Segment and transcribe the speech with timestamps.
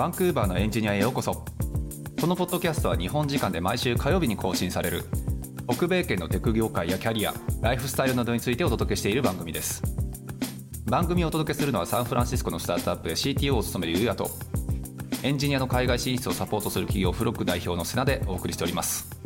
[0.00, 1.44] バンクーバーのエンジニアへようこそ。
[2.18, 5.04] このポッドキャストは日本時間で毎週火曜日に更新される。
[5.70, 9.82] 北米圏のテク業界やキャリアライフスタイルなどについてお届けしている番組です。
[10.86, 14.30] 番組をお届けするのはサンフランシスコのスタートアップで CTO を務めるユうヤと
[15.22, 19.19] エンジニアの海外進出をサポートする企業フロック代表のセナでお送りしております。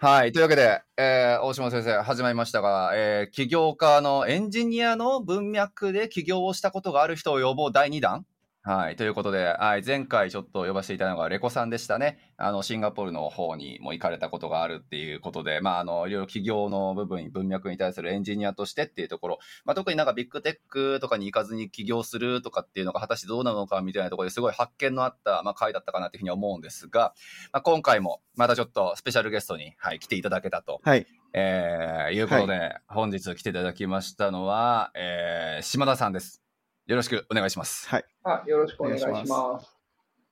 [0.00, 0.30] はい。
[0.30, 8.24] というわけで、えー、大島先生始まりましたが、えー、起業家のエンジニアの文脈で起業をしたことがある人を呼ぼう第2弾。
[8.68, 8.96] はい。
[8.96, 12.18] ということで、はい、前回ちょっと呼ばせていただいたのがレコさんでしたね。
[12.36, 27.14] あの、シンガポールの方にも行かれたことがあるっていうことで、まあ、あの、いろいろ企業の部分、文脈に対するエンジニアとしてっていうところ、まあ、特になんかビッグテックとかに行かずに起業するとかっていうのが果たしてどうなのかみたいなところですごい発見のあった、まあ、回だったかなっていうふうに思うんですが、
[27.54, 30.82] まあ、今回もまたちょっとスペシャルゲストに、はい、来ていただけたと。
[30.84, 31.06] はい。
[31.32, 36.47] えー、いうことで、はい、本日来ていただきましたのは、えー、島田さんです。
[36.88, 37.86] よろしくお願いします。
[37.86, 38.04] はい。
[38.24, 39.76] あよろしくお願いします。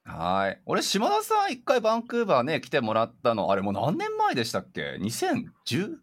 [0.05, 0.63] はい。
[0.65, 5.99] 俺、島田さん、一回バンクーバーね、来てもらったの、あれもう何年前でしたっけ ?2018?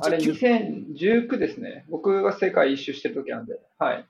[0.00, 1.86] あれ、2019ですね。
[1.88, 3.60] 僕が世界一周してる時なんで。
[3.78, 4.04] はい。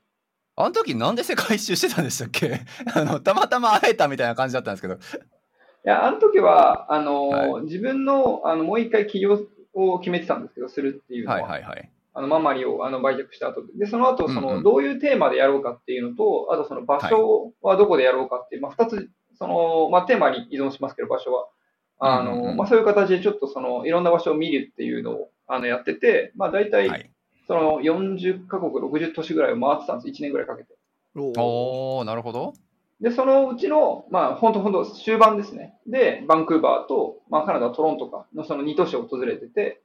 [0.57, 2.61] あの時なんで世界一周してたんでしたっけ？
[2.95, 4.95] あの、たまたま会えたみたいな感じだったんですけど。
[4.95, 4.99] い
[5.85, 11.43] や、あの時は、あの、はい、自分の、あの、もう一回起業を決めてたんですけど、するっていうのは。
[11.43, 11.93] はいはいはい。
[12.15, 21.49] あのママリをあの売却した後で、でその後そのどういうテーマでやろうかっていうのと、あとその場所はどこでやろうかっていう、まあ、2つその、まあ、テーマに依存しますけど、場所は。
[22.05, 27.13] あのまあ、そういう形でちょっとそのいろんな場所を見るっていうのをあのやってて、まあ、大体
[27.47, 30.75] その40カ国、60都市ぐらいを回ってたんです、1年ぐらいかけて。
[31.15, 32.55] おおなるほど。
[33.01, 35.75] で、そのうちの、まあ、本当本当終盤ですね。
[35.87, 39.82] で、バンクーバーと、まあ、カナダ、トロントかのその2都市を訪れてて、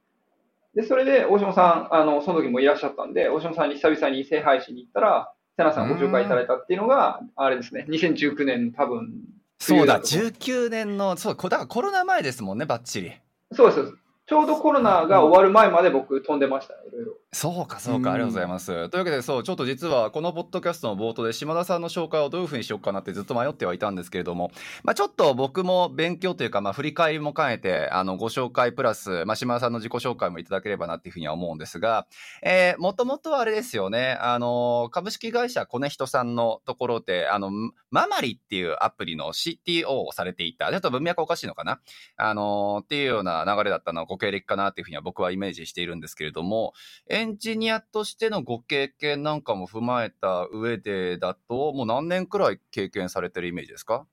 [0.74, 9.10] で、それで大島さん、あの、その時もいらっしゃったんで、大島さんに久々に聖杯しに行ったら、瀬名さんご紹介いただいたっていうのが、あれですね、2019年多分。
[9.58, 13.12] そうだ、19年の、そう、だからコロナ前ですもんね、ばっちり。
[13.52, 13.94] そうです。
[14.26, 17.12] ちょうどコロナが終わる前まで僕飛んでました、いろいろ。
[17.30, 18.88] そうか、そうか、ありがとうございます。
[18.88, 24.50] というわけで、そう、ちょっと実はこのポッドキャストの冒頭で島田さんの紹介をどういうふうにしようかなってずっと迷ってはいたんですけれども、
[24.82, 32.06] まあちょっと僕も勉強というか、まあ振り返りも兼ねて、あの、ご紹介プラス、まあ島田さんの自己紹介もいただければなっていうふうには思うんですが、
[32.42, 37.50] えー、もともとはあれですよね、あの、株式会社コネヒトさんのところで、あの、
[37.90, 41.78] ママリっていうアプリの CTO をされていた、ちょっと文脈おかしいのかな？
[42.16, 46.72] あの、っていうような流れだったのはご経歴かなっていうふうには僕はイメージしているんですけれども、
[47.18, 54.06] エンジニアとしてのご経験なんかも踏まえた上でだと、もう何年くらい経験されてるイメージですか？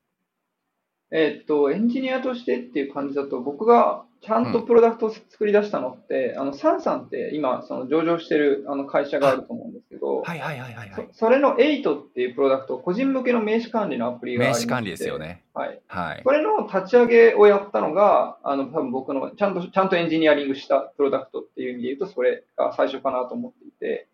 [1.11, 11.25] えっと、エンジニアとしてっていう感じだと、僕がちゃんとプロダクトを作り出したのって、うん、あの、サンさんって今、その上場してるあの会社があると思うんですけど、はいはいはいはい、はいそ。
[11.27, 15.43] それの8っていうプロダクト、個人向けの名刺管理のアプリがあ名刺管理ですよね。
[15.53, 15.79] はい。
[15.87, 16.23] はい。
[16.23, 24.07] これの立ち上げをやったのが、あの、多分僕のちゃんと、ちゃんとエンジニアリングしたプロダクトっていう意味で言うと、それが最初かなと思っていて、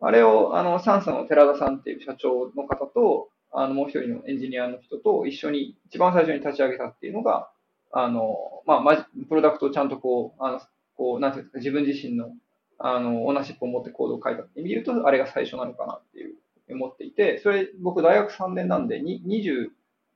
[0.00, 7.50] あれを、あの、サンさんの寺田さんっていう社長の方と、あの、もう一人のエンジニアの人と一緒に、一番最初に立ち上げたっていうのが、
[7.92, 8.96] あの、まあ、ま
[9.28, 10.60] プロダクトをちゃんとこう、あの、
[10.96, 12.32] こう、なんていうんですか、自分自身の、
[12.78, 16.34] あの、オーナーシップを持ってコードを書いたって見ると、あれが最初なのかなっていう
[16.70, 19.68] 思っていて、それ、僕大学3年なんで、20、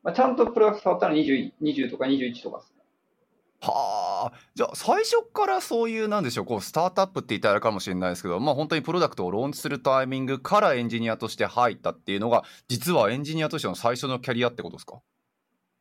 [0.02, 2.77] まあ、ちゃんとプロダクト触ったのは20、20とか21とかですね。
[3.60, 15.00] はあ、じゃあ最初からそういうなんでしょうこうスタートアップって言ったらあれかもしれないですけどまあ本当にプロダクトをローンチするタイミングからエンジニアとして入ったっていうのが実はエンジニアとしての最初のキャリアってことですか？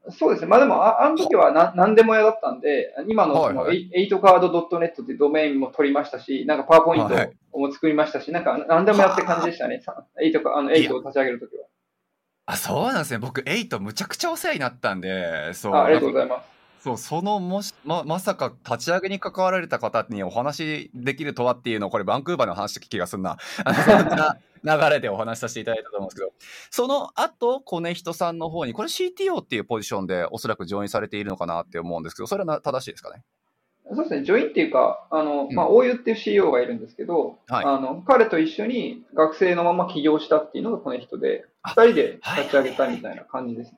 [0.09, 0.47] そうですね。
[0.47, 9.83] まあでも、ああの時はな何でも嫌だったんで、今のその、はいはい、8カード .net ってドメインも取りましたし、なんかパワーポイントも作りましたし、はい、なんか何でもやって感じでしたね。
[10.23, 11.65] 8か、あの、8を立ち上げるときは。
[12.45, 13.17] あ、そうなんですね。
[13.17, 15.73] 僕、8むちゃくちゃお世話になったんで、そう。
[15.73, 16.56] あありがとうございます。
[16.87, 23.37] そう、そのもし、ま、まさか立ち上げに関わられた方にお話できるとはっていうのを、これバンクーバーの話した気がすんな。
[23.85, 26.31] そんな流れでお話しさせていただいたと思うんですけど、
[26.71, 33.23] その後、コネヒトさんの方に、これ CTO っていうポジションでおそらくジョインされているのかなって思うんですけど、それは正しいですかね？
[33.93, 43.77] そうですね、ジョインっていうか、あの、まあ、大湯っていう CEO がいるんですけど、はい、あの、彼と一緒に学生のまま起業したっていうのがこの人で、二人で立ち上げたみたいな感じです、ね。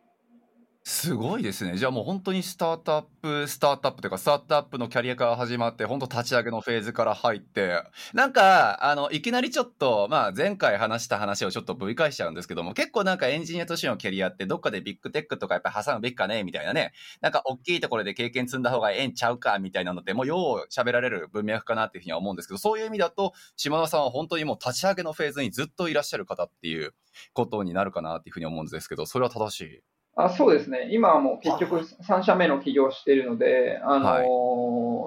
[0.92, 1.78] すごいですね。
[1.78, 7.84] じゃあもう本当にスタートアップ、スタートアップというか、スタートアップのキャリアから始まって、本当立ち上げのフェーズから入って、
[8.14, 16.92] なんか、あの、いきなりちょっと、まあ前回話した話をちょっとぶり返しちゃうんですけども、結構なんかエンジニアとしてのキャリアってどっかでビッグテックとかやっぱ挟むべきかね、みたいなね。
[17.22, 26.96] なんか大きいところで経験積んだ方がええんちゃうか、みたいなのって、もうよう喋られる文脈かなっていうふうには思うんですけど、そういう意味だと、島田さんは本当にもう立ち上げのフェーズにずっといらっしゃる方っていう
[27.34, 29.82] ことになるかなっていうふうに思うんですけど、それは正しい？
[30.22, 30.90] あそうですね。
[30.92, 34.26] 今はもう結局3社目の起業をしているので、あのーはい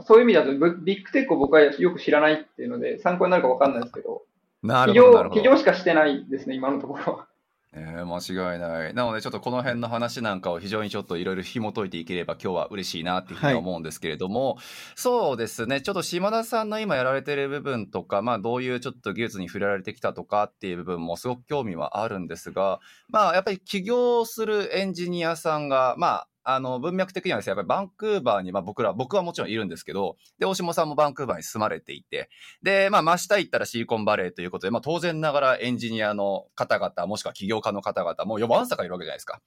[0.04, 4.22] そういう意味だとブビッグテックを僕はよく知らないっていうので、参考になるかわかんないですけど、
[4.62, 5.46] 起業なるほど、なるほど起。
[5.46, 7.26] 業しかしてないですね、今のところは。
[7.74, 8.94] えー、間違いない。
[8.94, 14.58] なので、ちょっとこの辺の話なんかを非常にちょっといろいろ紐解いていければ今日は嬉しいなっていうふうに思うんですけれども、
[14.94, 32.30] そうですね、ちょっと島田さんの今やられてる部分とか、まあどういうちょっと技術に触れられてきたとかっていう部分もすごく興味はあるんですが、まあやっぱり起業するエンジニアさんが、まああの文脈的にはですね、やっぱりバンクーバーに、まあ、僕ら、僕はもちろんいるんですけど、で、大下さんもバンクーバーに住まれていて、
[32.62, 39.40] で、まあ、真下行ったらシリコンバレーということで、まあ、当然ながらエンジニアの方々、もしくは起業家の方々、もう4番坂いるわけじゃないですか。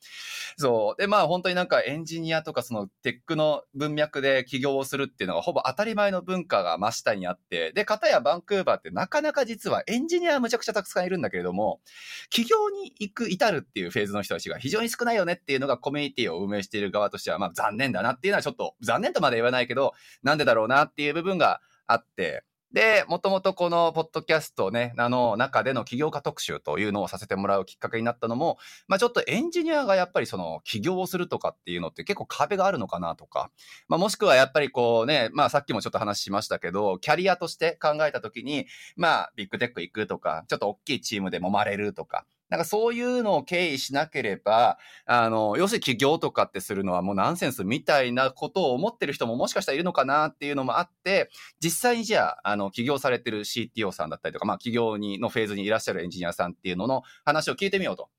[0.58, 1.02] そう。
[1.02, 11.82] で、まあ、本当になんかエンジニアとかそのテックの文脈で起業をするっていうのがほぼ当たり前の文化が真下にあって、で、片やバンクーバーってなかなか実はエンジニアはむちゃくちゃたくさんいるんだけれども、
[12.30, 19.94] 起業に行く、至るっていうフェーズの人たちが非常に少ないよねっていうのがコミュニティを運営している側としては、まあ残念だなっていうのはちょっと、残念とまで言わないけど、
[20.24, 22.44] なんでだろうなっていう部分があって、
[22.76, 28.58] で、もともとこのポッドキャストね、あの中での起業家特集というのをさせてもらうきっかけになったのも、
[28.90, 33.50] まあちょっとエンジニアがやっぱりその起業をするとかっていうのって結構壁があるのかなとか、
[33.88, 38.66] まあもしくはやっぱりこうね、まあさっきもちょっと話しましたけど、キャリアとして考えたときに、
[38.98, 51.30] まあビッグテック行くとか、ちょっと大きいチームで揉まれるとか、なんかそういうのを経緯しなければ、あの、要するに起業とかってするのはもうナンセンスみたいなことを思ってる人ももしかしたらいるのかなっていうのもあって、
[51.60, 58.10] 実際にじゃあ、あの、起業されてる CTO さんだったりとか、まあ起業にのフェーズにいらっしゃるエンジニアさんっていうのの話を聞いてみようと。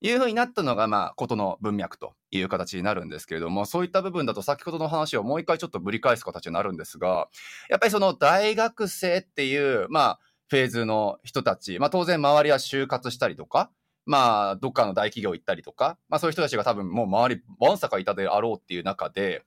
[0.00, 7.28] いうふうになったのが、まあ、ことの文脈という形になるんですけれども、そういった部分だと先ほどの話をもう一回ちょっとぶり返す形になるんですが、
[7.70, 13.70] やっぱりその大学生っていう、まあ、フェーズの人たち、まあ当然周りは就活したりとか、
[14.06, 19.44] まあ、どっかの大企業行ったりとか、まあそういう人たちが多分もう周り、わんさかいたであろうっていう中で、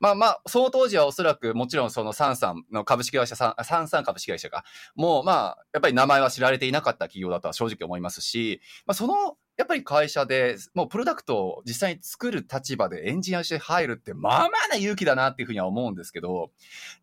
[0.00, 4.64] まあまあ、その当時はおそらくもちろんそのサンサンの株式会社、サンサン株式会社が、
[4.94, 16.50] もうまあ、やっぱり名前は知られていなかった企業だとは正直思いますし、まあその、やっぱり会社で、もうプロダクトを実際に作る立場でエンジニアとして入るって、まあまあな勇気だなっていうふうには思うんですけど、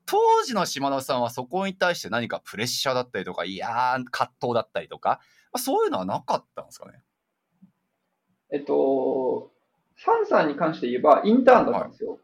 [0.06, 5.20] 当時の島田さんはそこに対して何かプレッシャーだったりとか、いやー、葛藤だったりとか、
[5.54, 7.02] あ、そういうのはなかったんですかね？
[8.52, 9.52] えっと、
[9.98, 12.20] サンさんに関して言えば、インターンだったんですよ。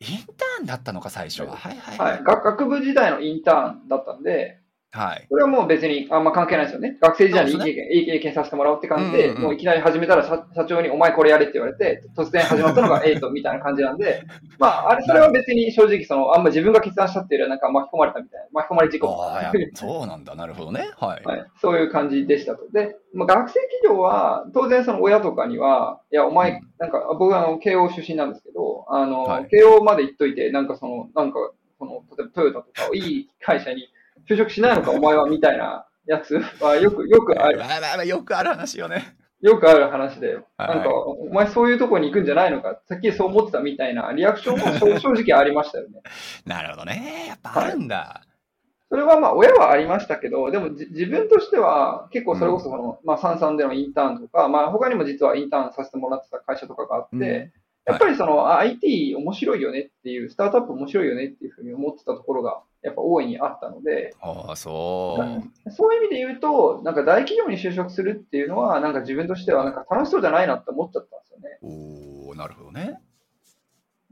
[0.00, 1.56] インターンだったのか、最初は。
[1.56, 2.22] はいはいはい。
[2.22, 4.57] 学学部時代のインターンだったんで、
[4.90, 5.26] はい。
[5.28, 6.96] これはもう別にあんま関係ないですよね。
[7.00, 14.22] 学生時代にいい経験、いい経験させてもらおうって感じで、うんうんうんもういきなり始めたら社社長にお前これやれって言われて、突然始まったのがエイトみたいな感じなんで、
[14.58, 20.34] まあ、あれ、それは別に正直その、あんま自分が決断したっていうよりはなんか巻き込まれたみたいな、巻き込まれ事故みたいなそうなんだ。
[20.34, 20.88] なるほどね。
[20.96, 21.24] はい。
[21.24, 22.70] はい、そういう感じでしたと。
[22.70, 33.88] で、まあ、学生企業は、当然その親とかには、いや、お前、なんか、僕はあの、慶応出身なんですけど、あの、はい慶応まで行っといて、なんかその、なんか、この、例えばトヨタとか、いい会社に
[34.28, 36.38] 就職しないのか、お前は、みたいなやつ？
[36.60, 39.16] は、よく、よくある、まあまあまあよくある話よね。
[39.40, 46.02] よくある話で、はいなんか、お前そういうとこに行くんじゃないのか、さっきそう思ってたみたいなリアクションも正 正直ありましたよね。
[46.44, 47.26] なるほどね。
[47.28, 48.22] やっぱあるんだ。
[48.90, 57.52] それはまあ親はありましたけど、でもじ自分としては結構それこそその、まあ三々でのインターンとか、まあ他にも実はインターンさせてもらってた会社とかがあって、うん
[57.88, 65.18] やっぱりその、あ IT 面白いよねっていう、スタートアップ面白いよねっていうふうに思ってたところがやっぱ大いにあったので、ああ、そ
[65.66, 65.70] う。
[65.70, 71.58] そういう意味で言うと、なんか大企業に就職するっていうのは、なんか自分としてはなんか楽しそうじゃないなって思っちゃったんですよね。
[71.62, 73.00] おおなるほどね。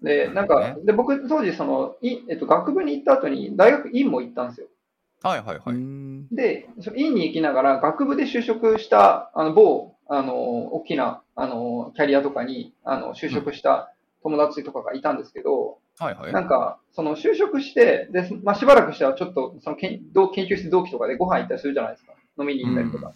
[0.03, 4.67] で、なんかなるほど、で、僕当時その、いえっと、学部に行った後に大学院も行ったんですよ。
[5.23, 5.75] はいはいはい。
[5.75, 13.93] うんで、その院に行きながら、学部で就職した、あの、某、あの、大きな、あの、キャリアとかに、あの、就職した
[14.23, 16.33] 友達とかがいたんですけど、はいはい。
[16.33, 22.13] なんか、その、就職して、で、まあ、しばらくしたら、ちょっと、その研、同研究室同期とかでご飯行ったりするじゃないですか。
[22.39, 23.13] 飲みに行ったりとか。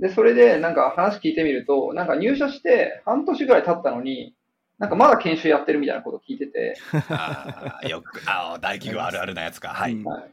[0.00, 4.34] で、それで、なんか話聞いてみると、なんか入社して半年ぐらい経ったのに、
[4.78, 6.74] なんかまだ研修やってるみたいなこと聞いてて、
[7.08, 9.68] ああ、よく、ああ、大企業あるあるなやつか。
[9.68, 9.92] はい。
[9.92, 10.30] うんはい。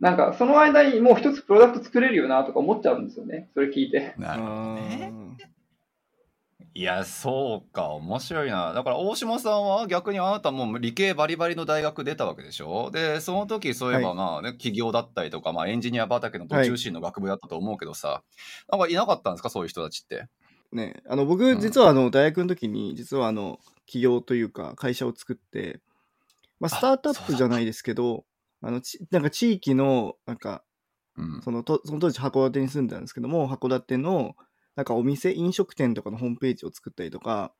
[0.00, 3.48] なんか、その間にもう一つプロダクト作れるよなとか思っちゃうんですよね。
[3.54, 4.14] それ聞いて。
[4.18, 5.12] なるほどね。
[6.74, 8.72] いや、そうか、面白いな。
[8.72, 12.90] だから大島さんは逆にあなたも理系バリバリの大学出たわけでしょ？
[12.90, 14.14] で、その時そういえばはい。
[14.14, 18.24] まあね、起業だったりとか、まあエンジニア畑の途中進の学部だったと思うけどさ、
[18.70, 20.28] なんかいなかったんですか、そういう人たちって。
[20.72, 21.58] ね、あの、僕、うん。
[21.58, 25.80] 実はあの、大学の時に、実はあの、企業というか、会社を作って、
[26.60, 28.26] まあ、スタあ、ートアップじゃないですけど、
[28.62, 30.64] あの、ちなんか地域の、なんか、
[31.16, 31.42] うん。
[31.42, 34.34] そのと、その当時函館に住んでたんですけども、函館の、
[34.76, 37.52] なんかお店、飲食店とかのホームページを作ったりとか、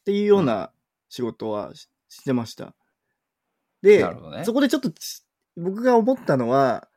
[0.00, 0.40] っていうよう。
[0.40, 0.72] うんな
[1.08, 2.64] 仕事はししてました。
[2.64, 2.72] な
[3.82, 4.04] で、
[4.36, 4.44] ね。
[4.44, 5.22] そこでちょっとち
[5.56, 6.88] 僕が思ったのは、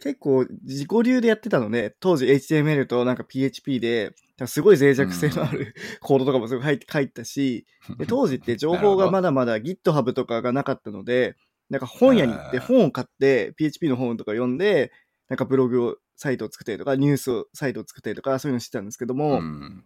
[0.00, 4.14] 結構自己流でやってたので、当時 HTML となんか PHP で、
[4.46, 5.52] すごい脆う弱性のあん。
[5.52, 7.66] る コードとかもすごい入って書いたし、
[7.98, 8.76] で、当時って情。
[8.78, 11.36] 報が まだまだ GitHub とかがなかったので、
[11.68, 14.90] なんか本屋に行ってえ本を買って PHP の本とか読んで、
[15.28, 19.84] なんかブログを、サイトを作ったりとか、ニュースを、サイトを作ったりとか、そういうのしてたんですけどーうも、ん。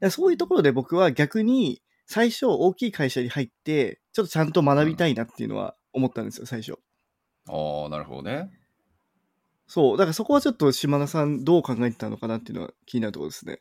[0.00, 4.66] でそういうところで僕は逆に最初大きい会社に入って、ちょっとちゃんとうん。
[4.66, 6.78] 学びたいなっていうのは思ったんですよ、最初。
[7.48, 8.50] ああ、なるほどね。
[9.66, 9.96] そう。
[9.96, 13.60] だからそこはちょっと島田さんどう考えてたのかなっていうのは気になるところですね。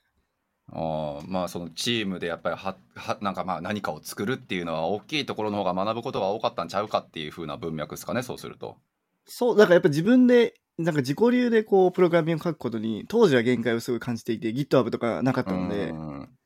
[0.73, 8.77] ああ、まあそのチームでやっぱりは、は、なんかまあ何かを作るっていうのは大きいところの方が学ぶことが多かったんちゃうかっていう風な文脈ですかね、そうすると。
[9.25, 16.37] そう、だからやっぱ自分で、なんか自己流でこう、プログラミングを書くことに、当時は限界をすごい感じていて、GitHub とかなかっうたので、だん。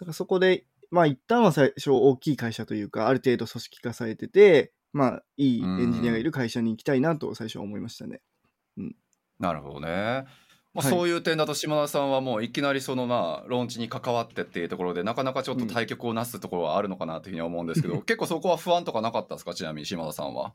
[0.00, 6.24] からそこで、まあ一旦は最初大きい会社というか、ある程度組織化されてて、まあいいうエンジニアがいん。
[6.24, 8.22] る会社に行きたいなと最初は思いましたね。
[8.76, 8.96] うん。
[9.38, 10.24] なるほどね。
[10.74, 10.90] まあ、はい。
[10.90, 15.68] そういう点だと島田さんはもういきなりそのまあローンチに関わってっていうところでなかなかちょっとうん。
[15.74, 19.54] 対局をなすところはあるのかなというふうには思うんですけど 結構そこは不安とかなかったですか？
[19.54, 20.54] ちなみに島田さんは。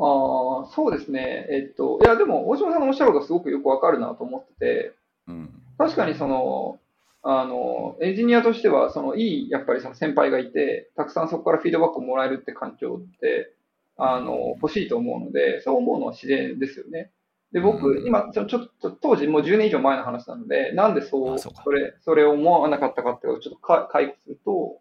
[0.00, 1.46] ああ、そうですね。
[1.50, 4.92] えっと、いや、でも、大島さんのおっしゃることすごくよくわかるなと思ってて、
[5.28, 5.50] うん。
[5.76, 6.78] 確かにその、
[7.22, 13.52] あの、エンジニアとしては、その、いい、やっぱりその先輩がいて、たくさんそこからフィードバックをもらえるって環境って、
[13.98, 14.36] うあの、ん。
[14.62, 17.10] 欲しいと思うので、そう思うのは自然ですよね。
[17.52, 18.06] で、う僕、ん。
[18.06, 24.80] 今、ちょ、ちょっと、当時もう10年以上前の話なので、なんであ、そう、それ、それを思わなかったかっていうちょっとか解雇すると、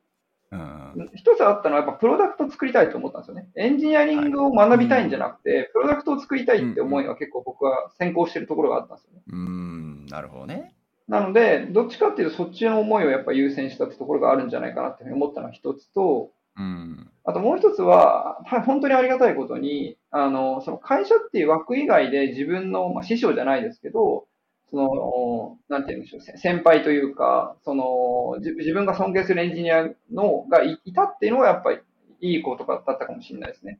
[0.52, 1.10] うん。
[1.16, 3.50] 一つあったのはやっぱプロダクトを作りたいと思ったんですよね。
[3.56, 4.26] エンジニアリはい。
[4.26, 4.80] ングを学うん。
[4.80, 6.64] びたいんじゃなくて、プロダクトを作りたうんうん。
[6.64, 9.22] いって思いが結構僕は先行してるところがあったんですよね。
[9.28, 10.06] うん。
[10.08, 10.76] なるほどね。
[11.08, 17.10] なので、どっちかっていうとそっちの思いをやっぱ優先したってところがあるんじゃないかなっていうふうに思ったのが一つと、うん。
[17.24, 24.26] あともう一つは、はい本当にありがたいことに、あの、その会社っていう枠以外で自分の、まあ、師匠じゃないですけど、
[24.72, 31.80] その、なんて言うんでしょう、先輩というか、その、自分が尊敬するエンジニアのがいたっていうのはやっぱり
[32.22, 33.80] いいことだったかもしれないですね。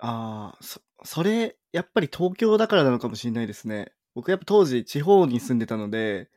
[0.00, 3.92] ああ、そ、それ、やっぱり東京だからなのかもしれないですね。
[4.14, 6.28] 僕やっぱ当時地方に住んでたので、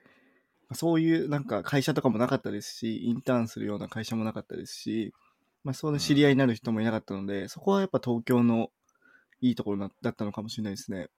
[0.73, 5.13] そういうなんか会社とかもなかったですし、インターンするような会社もなかったですし、
[5.63, 8.69] まあ、その知り合いになる人もいなかったので、そこはやっぱ東京の
[9.41, 11.09] いいところだったのかもしれないですね。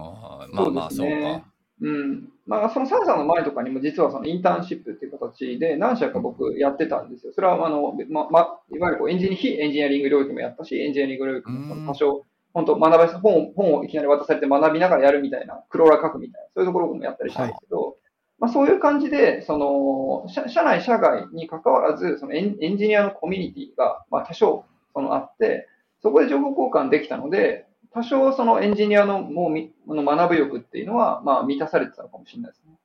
[0.00, 1.42] ああ、まあまあ、そうすね。
[1.42, 1.50] か。
[1.82, 2.28] うん。
[2.46, 7.32] まあ、そのサンさんの前とかにも実はそのインターンシップっていう形で何社か僕やってたんですよ。
[7.34, 11.94] それはあの、ま、ま、いわゆるこうエンジニ非エンジニアリング領域もやったし、エンジニアリング領域うも多ん。
[11.94, 17.50] 少、本当学ばせ、本、本をいきなり渡されて学びながらやるみたいな、クローラー書くみたいな、そういうところもやったりしたはい。
[17.50, 17.96] んですけど、
[18.38, 25.68] まあそういう感じで、その、社、社内、社外に関わらず、そのエン、エンジニアのコミュニティが、まあ多少、そのあって、
[26.02, 32.78] そこで情報交換できたので、多少そのエンジニアのもうみ、の学ぶ欲っていうのは、まあ満たされてたのかもしれないですね。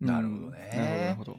[0.00, 1.14] なるほどうんなる。
[1.14, 1.36] ほど。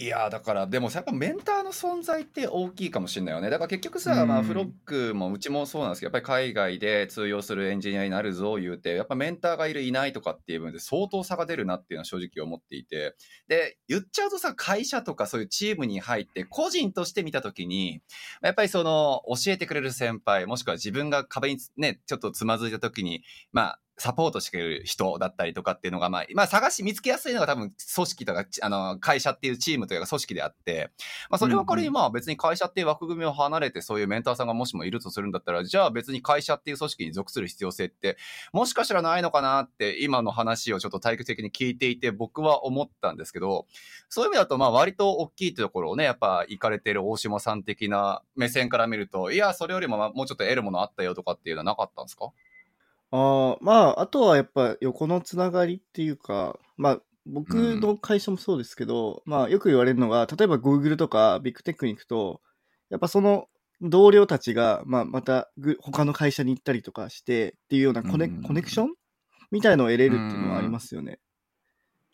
[0.00, 4.72] いやーだからでもさやっぱメンターの存在って大きいかもしれないよねだから結局うさ、まあ、フロッん。
[4.84, 13.16] クもうちもそうなんですけどやっぱり海外で通用するエンジニアになるぞ言うてやっぱメンターがいるいないとかっていう部分で相当差が出るなっていうのは正直思っていて
[13.48, 18.00] で言っちゃうとさ会社とかそういうチームに入って個人として見た時に
[18.40, 30.90] やっぱりその教えてくれる先輩もしくは自分が壁にねちょっとつまずいた時にまあサポートしてる人だったりとかっていうのが、まあ、まあ、探し見つけやすいのが多分組織とか、ちあの、会社っていうチームというか組織であって、
[31.28, 38.16] まあ、それは仮にまあ別に会社っていう枠組みを離れてそういうメンターさんがもしもいるとするんだったら、じゃあ別に会社っていう組織に属する必要性って、
[38.52, 43.66] もしかしたらないのかなって今の話をちょっと対極的に聞いていて僕は思ったんですけど、
[44.08, 52.30] そういう意味だとまあ割と大きいところをね、やっぱ行かれてる大島さん的な目線から見ると、いや、それよりもまあもうちょっと得るものあったよとかっていうのはなかったんですか？
[53.10, 62.40] ああ、まあ、あとはやっぱ横のつながりっていうか、まあ、僕の会社もそうですけど、まあ、よく言われるのが、例えば Google とかビッグテックに行くと、
[62.90, 63.48] やっぱその
[63.80, 68.94] 同僚たちが、まあ、またぐ他の会社に行ったりとかしてっていうようなコネ,、うんコネクション
[69.50, 71.18] みたいのを得れるっていうのはありますよね。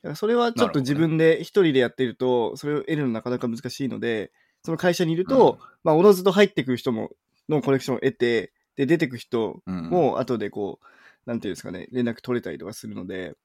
[0.05, 4.31] からそれはちょっと自分で一人でやってると、それを得るのなかなか難しいので、
[4.63, 7.11] その会社にいると、まあ、おのずと入ってくる人も、
[7.49, 10.87] のコネクションを得て、で、出てく人うんも後でこう、
[11.27, 13.37] なんていうんですかね、連絡取れたりとかするので、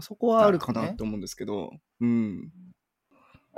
[0.00, 2.52] そこはあるかなと思うんですけど、うん。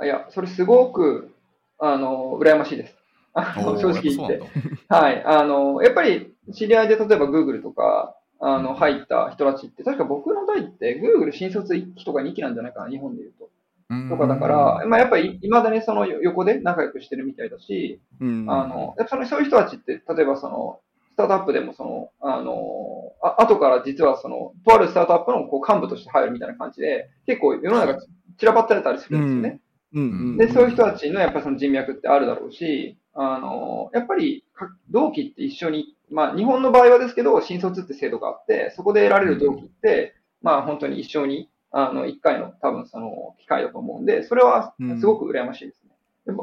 [0.01, 1.31] いや、それすごく、
[1.77, 2.95] あの、羨ましいです。
[3.35, 4.41] 正直言って
[4.87, 5.23] はい。
[5.23, 13.49] あの、やっぱり知り合いで例えば Google とか、あの、入った人たちって、確か僕の代って Google 新卒1期とか2期なんじゃないかな、日本で言うと。
[13.89, 18.45] うんとかだから、まあやっぱり未だにその横で仲良くしてるみたいだし、うん。
[18.47, 20.88] あの、やっぱそのそういう人たちって、例えばその、ス
[21.19, 27.99] タートアップでもその、あの、あ後から実はその、とあるスタートアップのこう幹部として入るみたいな感じで、結構世の中
[28.37, 29.61] 散らばってたりするんですよね。
[29.93, 30.37] うんうん。
[30.37, 45.88] で、そういう人たちのやっぱりその人脈ってあるだろうし、あの、やっぱりか同期って一緒に、まあ日本の場合はですけど、新卒って制度があって、そこで得られる同期って、まあ本当に一生に、あの、一回の多分その機会だと思うんで、それはすごく羨ましいですね。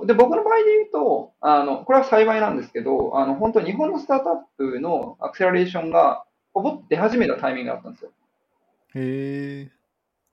[0.06, 6.24] で僕の場合で言うと、あの、これは幸いなんですけど、あの、本当に日本のスタートアップのアクセラレーションが、
[6.54, 8.10] ほぼ出始めたタイミングだったんですよ。
[8.94, 9.72] へえ。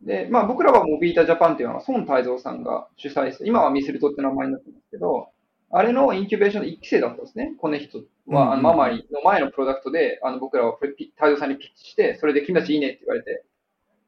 [0.01, 5.29] で、まあ僕らはモビータジャパンっていうのは孫泰造さんが主催して、今はミスルトって名前になってますけど、
[5.71, 7.53] あれのインキュベーションの1期生だったんですね。
[7.59, 13.43] コネヒトは、あうんのママリの前のプロダクトで、あの僕らは泰造さんにピッチして、それで君たちいいねって言われて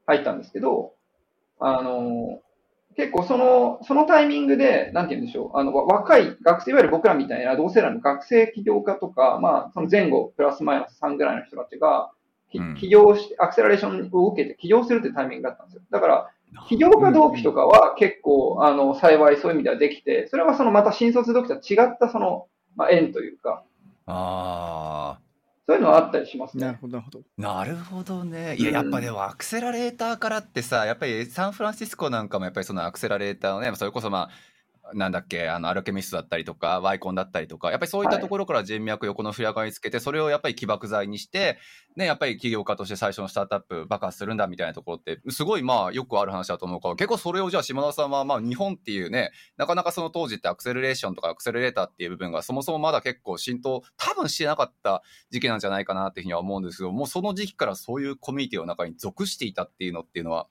[0.06, 0.94] 入ったんですけど、
[1.60, 2.42] あの、
[2.96, 12.12] 結構その、そのタイミングで、なんて言うんでしょう、あの、わ若い学生、いわゆる僕らみたいな同世代の学生起業家とか、まあ、その前後、プラスマイナス3ぐらいの人たちが、
[12.80, 15.82] 起業して、アクセラレーションを受けて起業するってタイミングだったんですよ。
[15.92, 16.32] だから、
[16.70, 22.48] 起業家同期とかは結構、あの、幸いそういう意味ではできて、それはそのまた新卒同期とは違ったその、
[22.78, 23.64] まあ、縁というか、
[24.08, 25.20] あ
[25.68, 26.66] そういうのはあったりしますね。
[26.66, 27.24] なるほど、なるほど。
[27.50, 28.56] あ、なるほどね。
[28.58, 34.30] いや、うんやっぱでもアクセラレーターからってさ、やっぱりサンフランシスコなんかもやっぱりそのアクセラレーターのね、それこそまあ、
[34.94, 41.58] なんだっけ、あの、アルケミストだったりとか、ワイコンだったりとか、やっぱりそういったところから人脈横のフラガにつけて、それをやっぱり起爆剤にして、
[41.96, 60.48] ね、やっぱり起業家として最初のスタートアップ爆発するんだみたいなところって、すごいまあよくある話だと思うから、結構それをじゃあ島田さんはまあ日本っていうね、なかなかその当時ってアクセルレーションとかアクセルレーターっていう部分がそもそもまだ結構浸透、多分してなかった時期なんじゃないかなっていうふうには思うんですけど、もうその時期からそういうコミュニティの中に属していたっていうのっていうのは、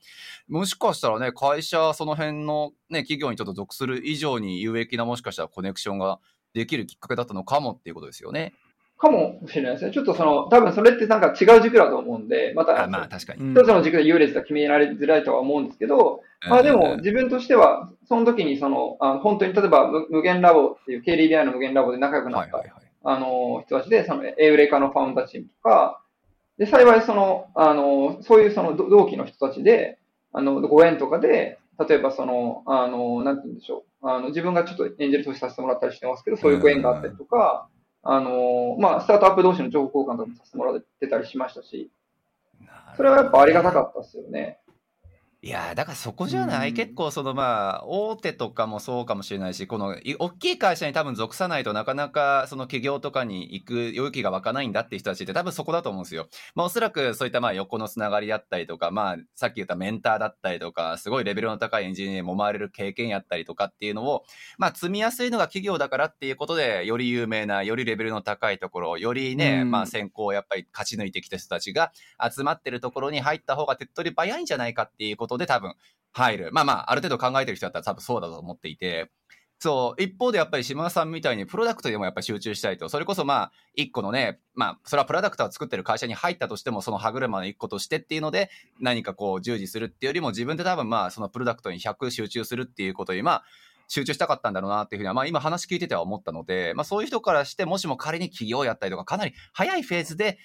[0.49, 6.21] もしかしたらね、会社、その辺のね、企業にちょっと属する以上に有益なもしかしたらコネクションが
[6.55, 8.53] できるきっかけだったのかもっていうことですよね。
[8.97, 9.91] かもしれないですね。
[9.93, 13.43] ちょっとその、多分それってなんか違う軸だと思うんで、また、あまあ確かに。
[13.43, 22.85] うん一つの軸で優劣が決められづらいとは思うんですけど、まあでも自分としては、その時にその、あ本当に例えば無無限ラボっていう KDDI の無限ラボで仲良くなった、はいはいはい。
[23.07, 26.01] あの人たちで、そのエウレカのファウンダーチームとか、
[26.59, 29.99] で、幸いその、あの、そういうその同同期の人たちで、
[30.33, 31.59] あの、ご縁とかで、
[31.89, 33.85] 例えばその、あの、なんて言うんでしょう。
[34.07, 37.69] あの、自分がちょっとエンジェル投資させてもらったりしてますけど、そういうご縁があったりとか、
[38.03, 41.91] あの、まあ、スタートアップ同士の情報交換とかもさせてもらってたりしましたし、
[42.97, 44.59] それはやっぱありがたかったですよね。
[45.45, 56.29] いやーだからそこじゃない、うん結構そのまあ大手とかもそうかもしれないしこのい大きい会社に多分属さないとなかなかその企業とかに行く勇気が湧かないんだっていう人たちって多分そこだと思うんですよ。
[56.55, 64.25] まあおそらくそういったまあ横のつながりだったりとかまあさっき言ったメンターだったりとかすごいレベルの高いエンジニアに揉まれる経験やったりとかっていうのを
[64.57, 69.71] まあ積みやすいのが企業だからっていうことでより有名なよりレベルの高いところよりね、うん。
[69.71, 75.75] まあ先行をやっぱり勝ち抜いてきた人たちが集まってるところに入った方が手っ取り早いんじゃないかっていうことで多分
[76.13, 76.51] 入る。
[76.53, 79.11] まあまあ、ある程度考えてる人だったら多分そうだと思っていて、
[79.59, 93.45] そう、一方でやっぱり島田さんみたいにプロダクトでもやっぱ集中したいと、それこそまあ、一個のね、まあ、それはプロダクトを作ってる会社に入ったとしても、その歯車の一個としてっていうので、何かこう従事するっていうよりも、自分で多分まあ、そのプロダクトに100集中するっていうことに、まあ、
[93.89, 100.39] 集中したかったんだろうなっていうふうには、まあ今話聞いてては思ったので、まあそういう人からして、もしも仮に企業やったりとか、かなり早いフェーズで、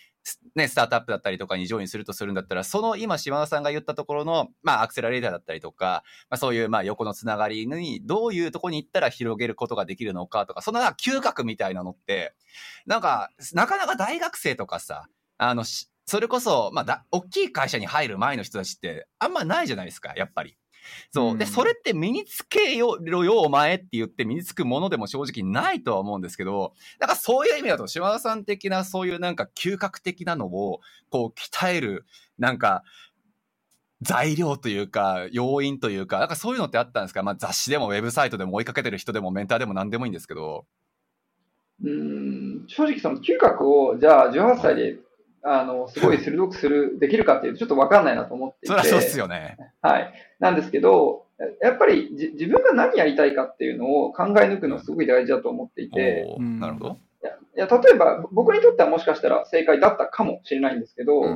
[0.55, 12.33] ね、スタートアップだったりとかにジョインするとするんだったら、その今島田さんが言ったところの、まあアクセラレーターだったりとか、まあそういうまあ横のつながりに、どういうとこに行ったら広げることができるのかとか、そのな嗅覚みたいなのって、
[12.85, 15.63] なんか、なかなか大学生とかさ、あの、
[16.09, 20.57] それこそ、まあ、大きい会社に入る前の人たちって、あんまないじゃないですか、やっぱり。
[21.11, 21.37] そう。
[21.37, 32.05] で、うんそれって身につけよろよ、お前って言って身につくものでも正直ないとは思うんですけど、なんかそういう意味だと、島田さん的なそういうなんか嗅覚的なのを、こう、鍛える、
[32.37, 32.83] なんか、
[34.01, 37.21] 材料というか、要因というか、なんかそういうのってあったんですか？
[37.21, 40.65] まあ雑誌でもウェブサイトでも追いかけてる人でもメンターでも何でもいいんですけど。
[41.83, 44.99] うーん正直その嗅覚を、じゃあ18歳で
[45.43, 48.67] あの、すごい鋭くする、できるかっていうとちょっとわかんないなと思っていて。
[48.67, 49.57] そりゃそうですよね。
[49.81, 50.13] はい。
[50.39, 51.25] なんですけど、
[51.61, 56.97] やっぱりじ自分が何やりたいかっていうのを考え抜くのはすごい大事だと思っていて、なるほど。
[57.23, 61.31] いや、いや例えば僕にとってはもしかしたら正解だったかもしれないんですけど、うんうん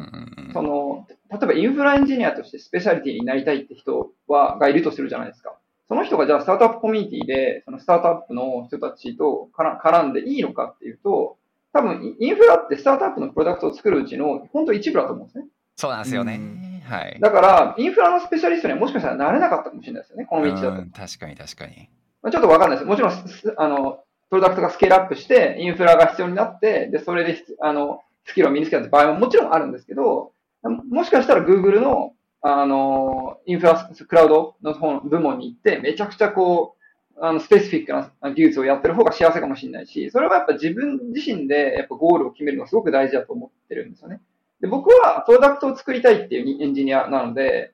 [0.47, 5.57] うんその、例えばインフラエンジニアとしてスペシャリティになりたいって人は、がいるとするじゃないですか。
[5.87, 11.37] その人がじゃあスタートアップコミュニティで、そのスタートアップの人たちとから絡んでいいのかっていうと、
[11.73, 15.45] 多分インフラってスタートアップのプロダクトを作るうちの本当一部だと思うんですね。
[15.75, 16.81] そうなんですよねうん。
[16.85, 17.17] はい。
[17.19, 20.69] だから、インフラのスペシャリストにはもしかしたらなれなかったかもしれないですよね、この道だと。
[20.69, 21.89] うん確かに確かに。
[22.21, 22.87] まあ、ちょっとわかんないです。
[22.87, 30.31] もちろんす、あの、プロダクトがスケールアップして、インフラが必要になって、で、それで必、あの、スキルを身につけた場合ももちろんあるんですけど、
[30.61, 36.82] もしかしたら Google の、あの、インフラ、クラウドの方の部門に行って、めちゃくちゃこう、
[37.19, 44.21] あの、スペシフィックな技術をやってる方が幸せかもしれないし、それはやっぱ自分自身でやっぱゴールを決めるのがすごく大事だと思ってるんですよね。
[44.61, 47.73] で、僕はプロダクトを作りたいっていうエンジニアなので、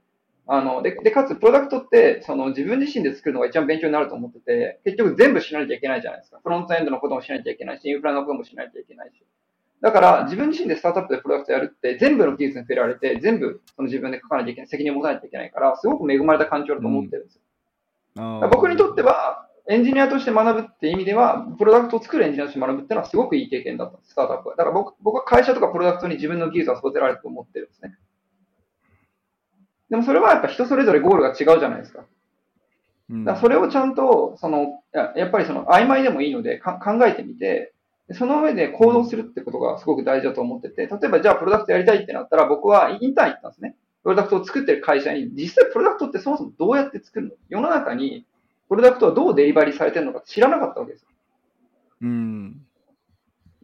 [0.51, 6.39] あの、で、で、かつ、プロダクトって、その、自分自身で作るのが一番勉強になると思ってて、結局全部しなきゃいけないじゃないですか。
[6.43, 9.23] フロントエンドのこともしなきゃいけないし、インフラのこともしなきゃいけないし。
[9.81, 17.41] だから、自分自身でスタートアップでプロダクトやるって、全部の技術に触れられて、全部、その自分で書かなきゃいけない、責任を持たなきゃいけないから、すごく恵まれた環境だと思ってるんですよ。
[17.41, 17.48] あーだから
[18.15, 24.55] 僕にとっては、エンジニアとして学ぶって意味では、プロダクトを作るエンジニアとして学ぶっていうのはすごくいい経験だったんです、スタートアップは。
[24.55, 27.95] だから僕僕は会社とかプロダクトに自分の技術を育てられると思ってるんですね。
[29.89, 32.05] でもそれはやっぱ人それぞれゴールが違うじゃないですか。
[33.09, 37.73] うんだそれをちゃんと、その、ややっぱりその曖昧でもいいのでか考えてみて、
[38.11, 43.75] その上で行動するってことがすごく大事だと思ってて、例えばじゃあプロダクトやりたいってなったら僕はインターン行ったんですね。
[44.03, 47.33] プロダクトを作ってる会社に、実際プロダクトってそもそもどうやって作るの？
[47.49, 48.25] 世の中に
[48.69, 51.07] プロダクトはどうデリバリーされてるのか知らなかったわけですよ。
[52.01, 52.61] うん。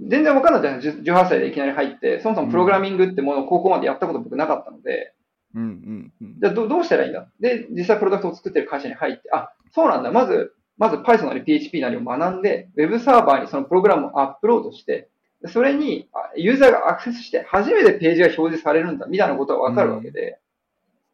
[0.01, 1.03] 全然わかんないじゃないですか。
[1.03, 5.13] 18歳でいきなり入って、そもそもプログラミングってものを高校までやったこと僕なかったので、
[5.55, 6.39] うんうんうん。
[6.41, 7.29] じゃあどどうしたらいいんだ？
[7.39, 10.11] で、実際プロダクトを作ってる会社に入って、あ、そうなんだ。
[10.11, 15.07] まず、まず Python なり PHP なりを学んで、Web サーバーにそのプログラムをアップロードして、で
[15.47, 20.39] それにあユーザーがアクセスして、初めてページが表示されるんだ、みたいなことがわかるわけで、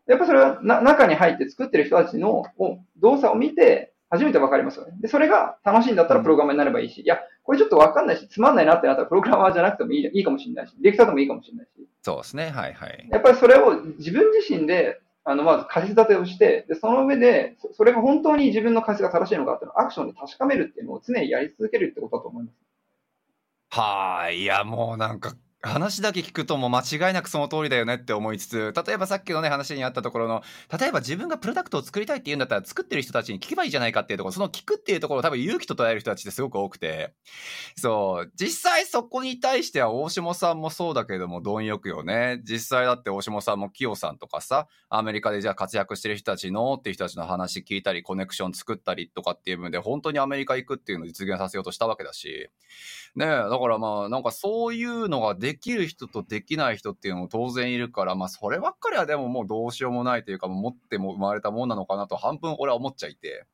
[0.07, 4.93] やっぱそれはな中に入って作ってる人たちのを動作を見て、初めてわかりますよね。
[4.99, 12.49] で、それが楽しいんだったらプログラマーになればいいし、いや、これちょっとわかんないし、つまんないなってなったらプログラマーじゃなくてもいいいいかもしれないし、ディレクターでもいいかもしれないし、そうですね。
[12.49, 13.07] はいはい。
[13.10, 22.55] やっぱりそれを自分自身で、あの、まず仮説立てをして、で、その上で、そそれが本当に自分の仮説が正しいのかっていうのをアクションで確かめるっていうのを常にやり続けるってことだと思います。
[23.71, 24.41] はい。
[24.41, 30.41] いや、もうなんか、話だけ聞くともう間違いなくその通りだよねって思いつつ、例えばさっきのね話にあったところの、
[30.78, 37.13] 例えば自分がプロダクトを作りたいって言うんだったら作ってる人たちに聞けばいいじゃないかっていうところ、その聞くっていうところを多分勇気と捉える人たちってすごく多くて、
[37.76, 42.41] そう、実際そこに対しては大下さんもそうだけども貪欲よね。
[42.43, 52.50] 実際だって大下さんもキヨさんとかさ、アメリカでじゃあ活躍してる人たちのっていう人たちの話聞いたり、コネクション作ったりとかっていう部分で本当にアメリカ行くっていうのを実現させようとしたわけだし、
[53.15, 63.45] ね、だからまあ、なんかそういうのができる人とできない人っていうのも当然いるから、まあそればっかりはでももうどうしようもないというか、持っても生まれたもんなのかなと半分俺は思っちゃいて。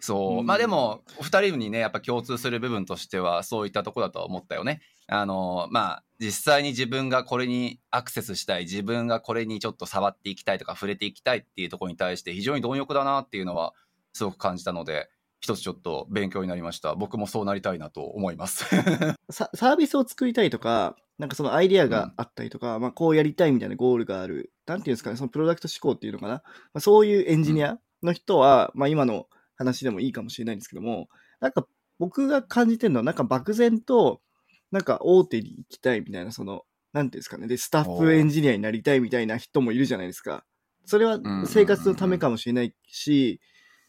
[0.00, 0.38] そう。
[0.40, 4.82] うんまあでも、二人にね、やっぱ共通する部分としては、そういったとこだとは思ったよね。
[5.06, 13.74] あの、まあ、実際に自分がこれにアクセスしたい、自分がこれにちょっと触っていきたいとか触れていきたいっていうところに対して非常に貪欲だなっていうのは
[14.12, 15.08] すごく感じたので、
[15.44, 16.94] 一つちょっと勉強になりました。
[16.94, 18.64] 僕もそうなりたいなと思います。
[19.28, 26.42] ササービスを作りたいとか、なんかそのアイディアがあったりとか、まあこうやりたいみたいなゴールがある、なんていうんですかね、そのプロダクト思考っていうのかな、ま
[26.76, 31.66] あ、そういうエンジニアの人は、まあ今の話でもいいかもしれないんですけども、なんか
[31.98, 34.22] 僕が感じてるのは、なんか漠然と、
[34.70, 36.62] なんか大手に行きたいみたいな、その、
[36.94, 40.46] なんていうんですかね、で、スタッフエンジニアになりたいみたいな人もいるじゃないですか。
[40.86, 43.40] それは生活のためかもしれないし、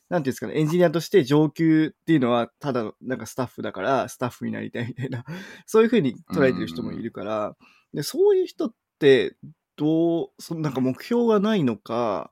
[0.09, 5.25] なんていうんですかね、エンジニアとして上級っていうのは、ただのなんかスタッフだから、スタッフになりたいみたいな、
[5.65, 7.57] そういうふうに捉えてる人もいるから、
[7.93, 9.35] でそういう人って、
[9.77, 12.31] どう、そのなんか目標がないのか、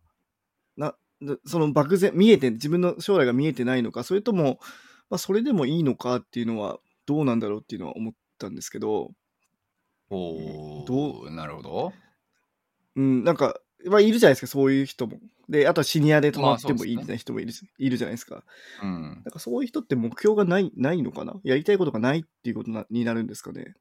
[0.77, 4.59] な、なその漠然、見えて、自分の将来が見えてないのか、それとも、
[5.09, 9.11] まあ、それでもいいのかっていうのは、どうなんだろうっていうのは思ったんですけど、
[10.09, 11.31] おどう？
[11.31, 11.93] なるほど。
[12.95, 15.19] うん、なんか、まあ、いるじゃないですか、そういう人も。
[15.49, 18.43] で、あとはシニアで泊まってもいいみたいな人もいる,、いるじゃないですか。
[18.81, 19.21] うん。
[19.25, 21.35] なんかそういう人って目標がない、ないのかな？
[21.43, 23.75] やりたいことがないっていうことなになるんですかね？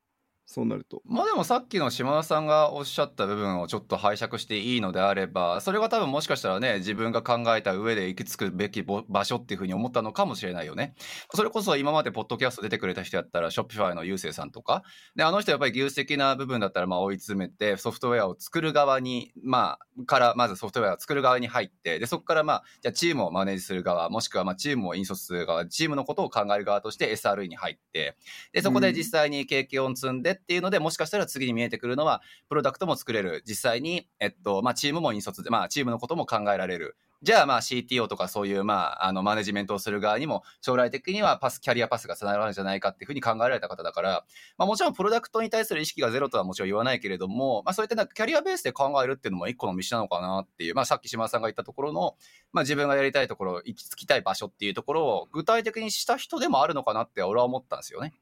[0.53, 1.01] そうなると。
[1.07, 10.95] まあでもさっきの島田さんがおっしゃった部分をちょっと拝借していいのであれば、それが多分もしかしたらね、自分が考えた上で行き着くべきぼ場所っていうふうに思ったのかもしれないよね。
[11.33, 14.83] それこそ今までポッドキャスト出てくれた人やったら、ショッピファイのゆうせいさんとか、
[15.17, 28.19] で、あの人やっぱり技術的な部分だったらまあ追い詰めて、ソフトウェアを作る側に、まあ、からまずソフトウェアを作る側に入って、で、そこからまあ、じゃあチームをマネージする側、もしくはまあチームを引率する側、チームのことを考える側として SRE に入って、
[28.53, 33.43] で、そこで実際に経験を積んでっていうので、もしかしたら次に見えてくるのは、プロダクトも作れる。
[33.47, 36.97] 実際に、えっと、まあ、チームも引率で、まあ、チームのことも考えられる。
[37.23, 44.25] じゃあ、まあ、CTO とかそういう、まあ、あの、マネジメントをする側にも、将来的にはパス、キャリアパスがつながるんじゃないかっていうふうに考えられた方だから、
[44.59, 52.17] まあ、もちろんプロダクトに対する意識がゼロとはもちろん言わないけれども、まあ、そういったなんかキャリアベースで考えるっていうのも一個の道なのかなっていう、まあ、さっき島田さんが言ったところの、
[52.53, 58.13] まあ、自分がやりたいところ、行き着きたい場所っていうところを具体的にした人でもあるのかなって俺は思ったんですよね。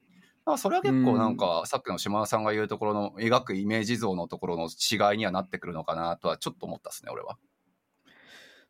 [0.45, 7.37] まあ、それは結構なんか、さっきの島田さんが言うところの描くイメージ像のところの違いにはなってくるのかなとはちょっと思ったですね、俺は。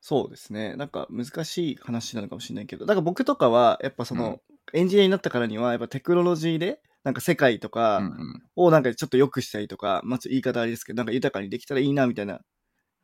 [0.02, 0.76] そうですね。
[0.76, 4.40] なんか難しい話なのかもしれないけど、だから僕とかは、やっぱその、
[4.74, 8.44] エンジニアになったからには、やっぱテクノロジーで、なんか世界とうんかうん。
[8.56, 12.42] をなんかちょっと良くしたりとか、まあちょっと言い方あれですけど、なんか豊かにできたらいいなみたいな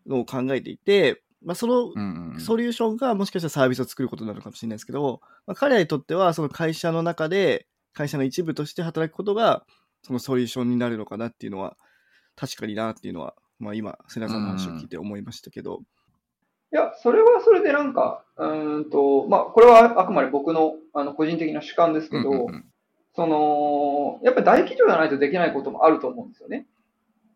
[0.08, 2.40] のを考えていて、まあそのうんうん。
[2.40, 9.66] ソリューションがもしかしたらサービスを作ることになるかもしれないですけど、まあ、彼らにとってはその会社の中で、会社の一部として働くことが、
[10.04, 11.76] そのソリューションになるのかなっていうのは、
[12.36, 15.82] 確かになっていうのは、まあ今、瀬名さんの話を聞いて思いましたけど、
[16.72, 22.66] いや、それはそれでなんか、うーんと、まあ、これはあくまで僕のあの個人的な主観ですけど、うんうん
[23.18, 26.68] その、やっぱり大企業じゃないとできないこともあると思うんですよね。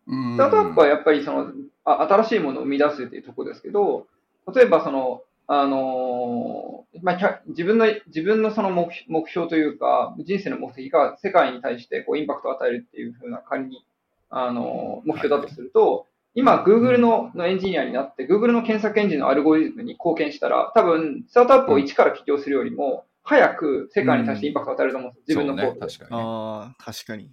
[0.06, 0.34] うん。
[0.36, 1.50] スタートアップはやっぱりその、
[1.84, 4.06] あ新しいものを生み出すっていうところですけど、
[4.54, 13.84] 例えばその、あのーまあ、自分の、自分のその目目標というか、人生の目的が世界に対してこうインパクトを与えるっていうふうな仮に、
[14.30, 25.38] あのー目標だとすると、今、Google ののエンジニアになって、Google の検索エンジンのアルゴリズムに貢献したら、多分、スタートアップを一から起業するよりも、早く世界に対してインパクトを与えると思うんですよ。
[25.42, 26.24] 自分のそうね、コードで確かにね。
[26.26, 27.30] ああ、確かに。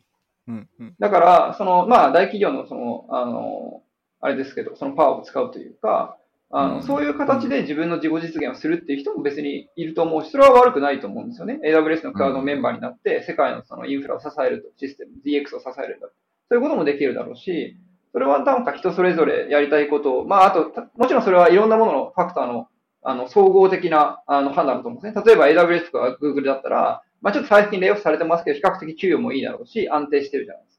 [0.49, 0.95] うんうん。
[0.99, 3.81] だから、その、まあ、大企業の、その、あの、
[4.19, 6.17] あれですけど、そのパワーを使うというか、
[6.51, 11.59] あの、うんそういう形で自分の自己実現をするっていう人も別にいると思うし、それは悪くないと思うんですよね。
[11.63, 16.07] AWS のクラウドメンバーになって、世界のそのインフラを支えると、システム、DX を支えるんだ。
[16.07, 16.13] そ
[16.51, 17.75] ういうこともできるだろうし、
[18.11, 22.67] それはなんか人それぞれやりたいことを、まあ、あと、たもちろんそれはいろんなもののファクターの、
[23.03, 25.23] あの、総合的な、あの、判断だと思うんですね。
[25.23, 30.78] 例えば AWS とか Google だったら、まあ、ちょっと最近レイオフされてますけど、比較的給与もいいだろうし、安定してるじゃないです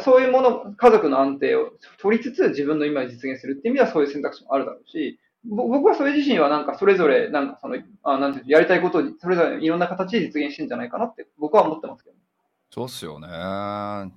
[0.00, 1.70] そういうもの、家族の安定を
[2.00, 12.16] 取りつつ自分の今を実現するっていう意味ではそういう選択肢もあるだろうし、ぼ僕はそれ自身はなんかそれぞれ、なんかその、あなんていうのやりたいことをそれぞれいろんな形で実現してるんじゃないかなって僕は思ってますけど。
[12.70, 13.26] そうっすよね。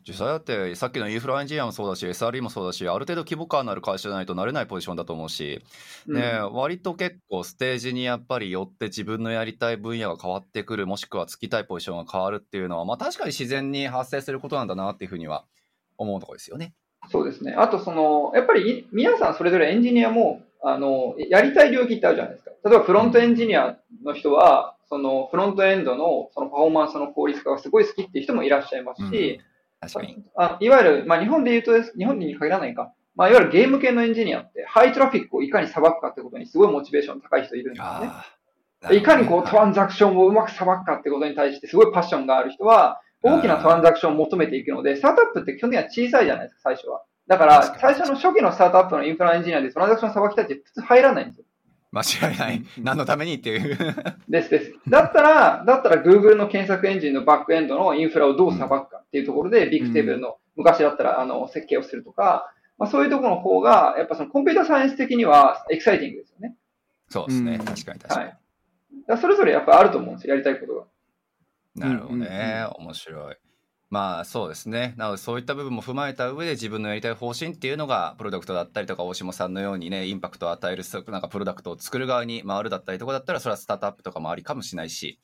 [0.06, 5.64] 実際だって、さっきのインフラエンジニアもそうだし、SRE もそうだし、ある程度規模感のある会社じゃないとなれないポジションだと思うし、
[6.06, 15.46] うんね、割と結構ステージにやっぱりよって自分のやりたい分野が変わってくる、もしくはつきたいポジションが変わるっていうのは、まあ確かに自然に発生することなんだなっていうふうには
[16.04, 16.74] 思うところですよね。
[17.10, 17.54] そうですね。
[17.58, 22.52] あと、その、やっぱりい皆さんそれぞれエンジニアも、あの、やりたい領域ってあるじゃないですか。
[22.64, 29.40] 例えばフロントエンジニアの人は、そのフロントエンドのそのパフォーマンスの効率化がすごい好きっていう人もいらっしゃいますし、
[29.80, 30.24] 確かに。
[30.36, 38.08] あいわゆる、まあ、日本で言うとです、日本に限らないか、まあ、いわゆるゲーム系のエンジニアって、ハイトラフィックをいかにさばくかってことにすごいモチベーション高い人いるんですよね。
[38.08, 38.26] あ
[38.84, 38.94] あ。
[38.94, 47.04] いかにこうトはランザクションをうまくさばくかってことに対してすごいパッションがある人は、大きなトランザクションを求めていくので、スタートアップって基本的には小さいじゃないですか、最初は。
[47.28, 51.46] だから、最初の初期のスタートアップのインフラエンジニアでトランザクションさばきたいって普通入らないんですよ。
[51.92, 52.64] 間違いない。
[52.82, 53.78] 何のためにっていう。
[54.30, 54.74] ですです。
[54.88, 66.56] だったら、だったら Google の検索エンジンのバックエンドのインフラをどうさばくかっていうところで、 Bigtable の昔だったらあの設計をするとか、まあ、そういうところの方が、やっぱそのコンピューターサイエンス的にはエキサイティングですよね。
[67.10, 67.58] そうですね。
[67.60, 68.26] うん確かに確かに。
[68.26, 68.38] はい。
[69.08, 70.86] だそれぞれやっぱあると思うんですよ、やりたいことが。
[71.88, 72.68] なるほどうんうんね。
[72.78, 73.36] 面白い。
[73.90, 74.94] まあそうですね。
[74.98, 85.20] なのでそういった部分も踏まえた上で自分のやりたい方針っていうのがプロダクトだったりとか大島さんのようにねインパクトを与えるなんかプロダクトを作る側に回るだったりとかだったらそれはスタートアップとかもありかもしれないし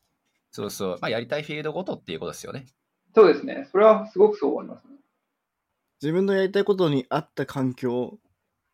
[0.52, 2.66] そうそう、まあ、やりたいフィールドごとっていうことですよね。
[3.14, 3.68] そうですね。
[3.72, 4.98] それはすごくそう思いますね。
[6.02, 8.20] 自分のやりたいことに合った環境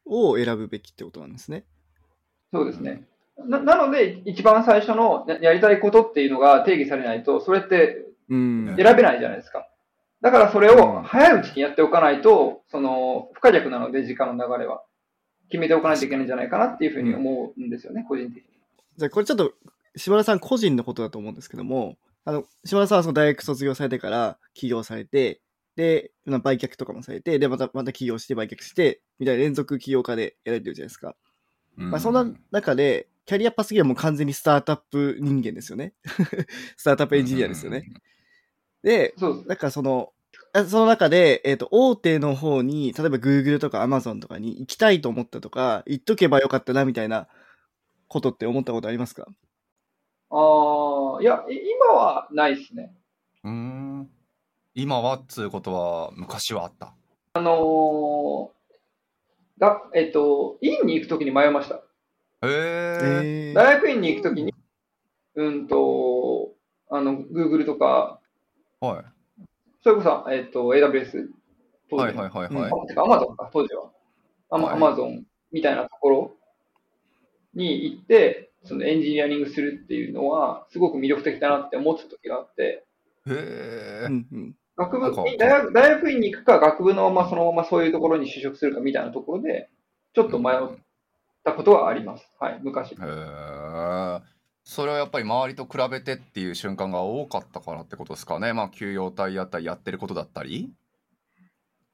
[0.06, 1.66] を選ぶべきってことなんですね。
[2.54, 3.08] そうですね。
[3.38, 8.76] ななので、一番最初のややりたいことっていうのが定義されないと、それってうん。
[8.78, 9.68] 選べないじゃないですか。
[10.22, 14.84] だからそれを早いうちにやっておかないと、その、不可逆なので、時間の流れは。
[15.50, 18.50] 決めておかないといけないんじゃないかなっていうふうに思うんですよね、個人的に。
[18.98, 19.54] じゃあこれちょっと
[19.96, 25.42] 島田さん個人のことだと思うんですけども、あの、島田さんはその大学卒業されてから起業されて、
[25.76, 31.16] で、まあ売却とかもされて、で、また、また起業して売却して、みたいな連続起業家でやられてるじゃないですか。
[31.76, 35.94] まあ、そんな中で、キャリアパスギはもう完全にスタートアップ人間ですよね。
[36.76, 37.86] スタートアップエンジニアですよね。。
[38.84, 39.14] で。
[39.48, 40.12] なんかその、
[40.52, 47.28] あその中で、えっ、と、大手の方に、例えば Google とか Amazon とかに行きたいと思ったとか、行っとけばよかったな、みたいな
[48.08, 49.28] ことって思ったことありますか？
[50.30, 52.94] ああ、いや、い今はないですね。
[53.44, 54.10] うーん。
[54.76, 56.94] 今はっつうことは、昔はあった。
[57.34, 58.64] あのー
[59.60, 61.82] が、えっと、院に行くときに迷いました。
[62.44, 63.52] へえ。
[63.52, 64.54] えー、大学院に行くときに、
[65.36, 66.52] うんと、
[66.90, 68.20] あの、Google とか、
[68.80, 69.06] は
[69.82, 71.30] それこそ、えっと、AWS、い。
[71.90, 72.72] 当時はいはいはいはい。
[72.72, 73.92] あてか、Amazon か、当時は。
[74.50, 76.32] アマはい Amazon みたいなところ
[77.54, 82.86] に行って、そのエンジニアリングするっていうのは、すごく魅力的だなって思ってた時があって、
[83.28, 84.08] へえ。
[84.76, 89.70] 学部大学大学院に行くか、学部のままそのままそういうところに就職するかみたいなところで、
[90.14, 90.56] ちょっと迷っ
[91.44, 92.28] たことはあります。
[92.40, 92.96] はい、昔。
[94.66, 98.54] それはやっぱり周りと比べてっていう瞬間が多かったからってことですかね。
[98.54, 100.72] まあ、給与体やったり、やってることだったり。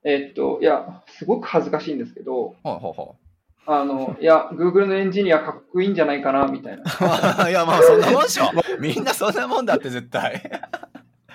[0.03, 3.29] えっと、いや、すごく恥ずかしいんですけど、はいはいはい。
[3.65, 6.83] あの、いや、Google のエンジニアかっこいいんじゃないかな、みたいな。
[7.49, 10.41] いやまあそんなもんでしょみんなそんなもんだって絶対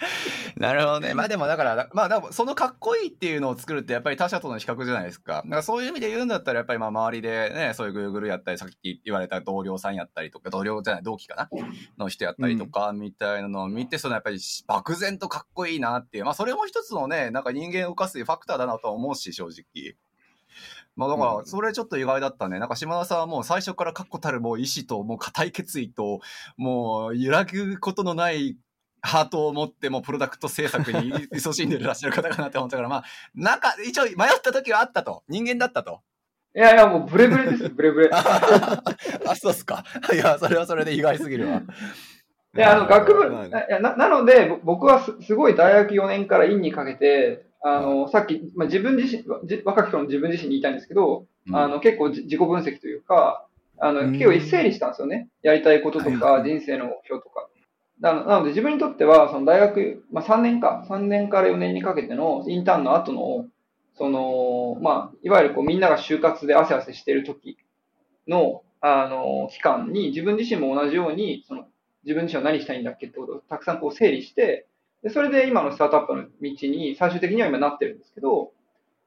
[0.57, 1.15] なるほどね。
[1.15, 5.43] まあでもだからまあそのかっこいいっていうのを作るってやっぱり他者との比較じゃないですか。
[5.45, 11.49] だからそういう意味で言うんだったらやっぱりまあ周りでねそういう Google やったりさっき言われた同僚さんやったりとか同僚じゃない同期かな
[11.99, 16.25] の人やったりとかみたいなのを見てそのやっぱり漠然とかっこいいなっていう。
[16.25, 19.97] まあそれも一つのねなんか人間を動かすファクターだなとは思うし正直。
[20.97, 22.59] まあだから、それちょっと意外だったね。
[22.59, 26.21] なんか島田さんはもう最初から確固たるもう意志と、もう固い決意と、
[26.57, 28.57] もう揺らぐことのない
[29.05, 35.23] ハートを持って、もうプロダクト制作に 勤しんでいらっしゃる方かなって思ったから、まあ、なんか一応迷った時はあったと。
[35.29, 36.01] 人間だったと。
[36.57, 38.11] いやいや、もうブレブレです、 ブレブレ。
[38.13, 38.83] あ、
[39.35, 39.85] そうっすか。
[40.13, 41.63] いや、それはそれで意外すぎるわ。
[42.55, 43.29] で、あの、学部、
[43.81, 53.47] ななので、ぼ僕はすすごい大学4年から院にかけて、あの、さっき、まあ、自分自身、じ若き頃の自分自身に言いたいんですけど、うんあの、結構じ自己分析というか、
[53.79, 55.29] あの、うん結構整理したんですよね。
[55.43, 57.49] やりたいこととか、人生の目標とか。
[58.01, 63.47] なのなので、自分にとっては、その大学、まあ、3年か、3年から4年にかけてのインターンの後の、
[63.97, 67.57] その、まあ、いわゆるこう、みんなが就活で汗汗してる時
[68.27, 71.67] の、あの、期間に、自分自身も同じように、その、
[72.05, 74.67] 自分自身は何したいんだっけってことをたくさんこう整理して、
[75.03, 78.53] でそれで今のスタートアップの道に最終的には今なってるんですけど、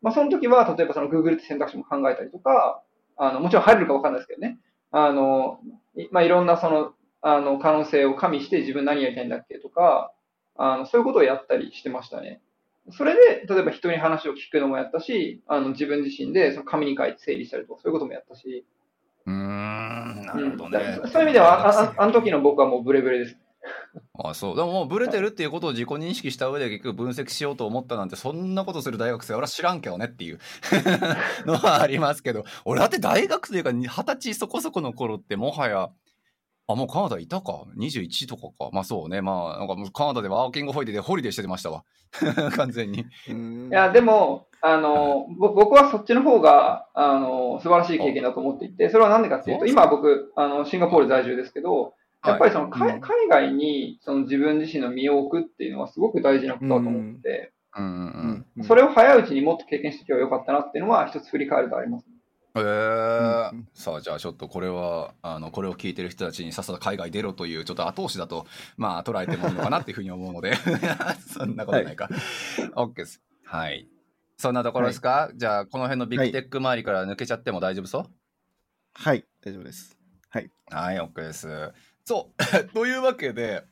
[0.01, 2.81] まあ、その時は、例えばその Google って選択肢も考えたりとか、
[3.17, 4.59] あの、もちろん入れるかわかんないですけどね、
[4.91, 5.59] あの、
[6.11, 10.13] まあ、いろんなその、あの、可能性を加味して自分何やりたいんだっけとか、
[10.55, 12.41] あの、そういうことをやったりしてましたね。
[12.91, 18.65] それで、例えば人に話を聞くのもやったし、あの、自分自身でその紙に書いて整理したりとか、そういうこともやったし、
[19.25, 20.99] うーん、なるほどうんね。
[21.11, 23.37] そういう意味では、あああの時の僕はもうブレブレです。
[24.17, 24.55] あそう。
[24.55, 30.39] でももうブレてるっていうことを自己認識した上で結局分析しようと思ったなんて、そんなことする大学生、俺は知らんけどねっていう
[31.45, 35.89] のはありますけど、俺だって大学というか二十歳そこそこの頃ってもはや、
[36.67, 38.69] あ、もうカナダいたか ?21 とかか。
[38.73, 39.21] まあそうね。
[39.21, 41.85] まあ、なんかもうカナダでワーキングホイデーでホリデーしてましたわ。
[42.55, 43.05] 完全に。
[43.29, 51.93] うんいや、でも、あの、ぼ僕はそっちの方が、あの、素晴らしい経験だと思っていて、それはなんでかっていうと、今僕、あの、シンガポール在住ですけど、
[52.25, 58.63] やっぱりその、はい海海外にその自分自身の身を置くっていうのはすごく大事なことだと思ってて、うんうんうん。
[58.63, 62.05] それを早いうちにもっと経験しておけばよかったなっていうのは一つ振り返るとあります。
[62.59, 63.51] えー。
[63.51, 63.67] うん。
[63.73, 68.45] さあじゃあちょっとこれはあのこれを聞いてる人たちにさっさと海外出ろというちょっと後押しだと
[68.77, 70.55] まあ捉えてもいいのかなっていうふうに思うので。
[71.27, 72.09] そんなことないか、
[72.75, 73.87] OK ですはい。
[74.37, 78.05] そんなところですか、じゃあこの辺のビッグテック周りから抜けちゃっても大丈夫そう？
[78.93, 79.97] はい、大丈夫です。
[80.29, 80.39] は
[80.93, 81.47] い、OK です。
[82.03, 82.67] そう。
[82.73, 83.63] というわけで、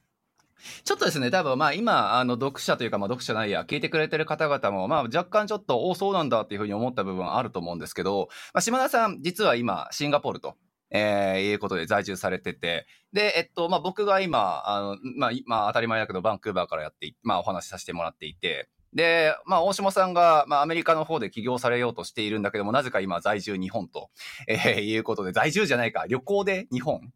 [0.84, 10.56] ちょっとですね、多分まあ今、あの、読者というか、まあ読者ないや、聞いてくれてる方々も、まあ若干ちょっと、おそうなんだっていうふうに思った部分あると思うんですけど、まあ島田さん、実は今、シンガポールと、
[10.92, 24.10] えーいうことで在住されてて、で、えっと、まあ僕が今、あの、まあ、まあ当たり前だけど、バンクーバーからやって、まあお話しさせてもらっていて、で、まあ、大島さんが、まあ、アメリカの方で起業されようとしているんだけども、なぜか今、在住日本と、
[24.48, 27.12] えーいうことで、在住じゃないか、旅行で日本。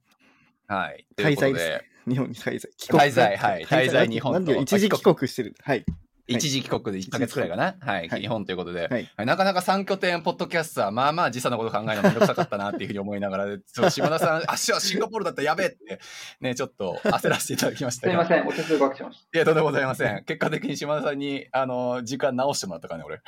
[0.67, 1.07] はい。
[1.15, 2.71] ということ滞在ですで、日本に滞在。
[2.77, 5.55] 帰滞在はい滞在日本と一時帰国してる？
[5.61, 5.85] はい。
[6.31, 7.75] 一時帰国で1ヶ月くらいかな。
[7.79, 8.07] はい。
[8.07, 9.09] はい日本ということで、はい。
[9.17, 15.99] はいなかなか3拠点ポッドキャストは、まあまあ時差のこと考えるのめんどくさかったなっていうふうに思いながら、そう島田さん、足はシンガポールだったらやべえって、
[16.39, 18.25] ね、ちょっと焦らせていただきましたが。
[18.25, 20.23] すみません、お手数おかけしましいや、とんでもございません。
[20.23, 23.21] 結果的に島田さんに、あの、時間直してもらったからね、俺。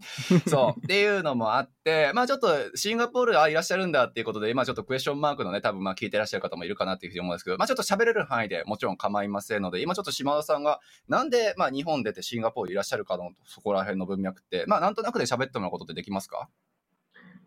[0.48, 0.80] そう。
[0.80, 16.48] っていうのもあって、まあちょっとシンガポール、あ、いらっしゃるんだっていうことで、今ちょっとクエスチョンマークのね、多分まあ聞いてらっしゃる方もいるかなっていうふうに思うんですけど、まあちょっと喋れる範囲でもちろん構いませんので、今ちょっと島田さんがなんでまあ日本出てシンガポールいらっしゃるかのそこら辺の文脈って、まあなんとなくで喋ってもらうことってできますか？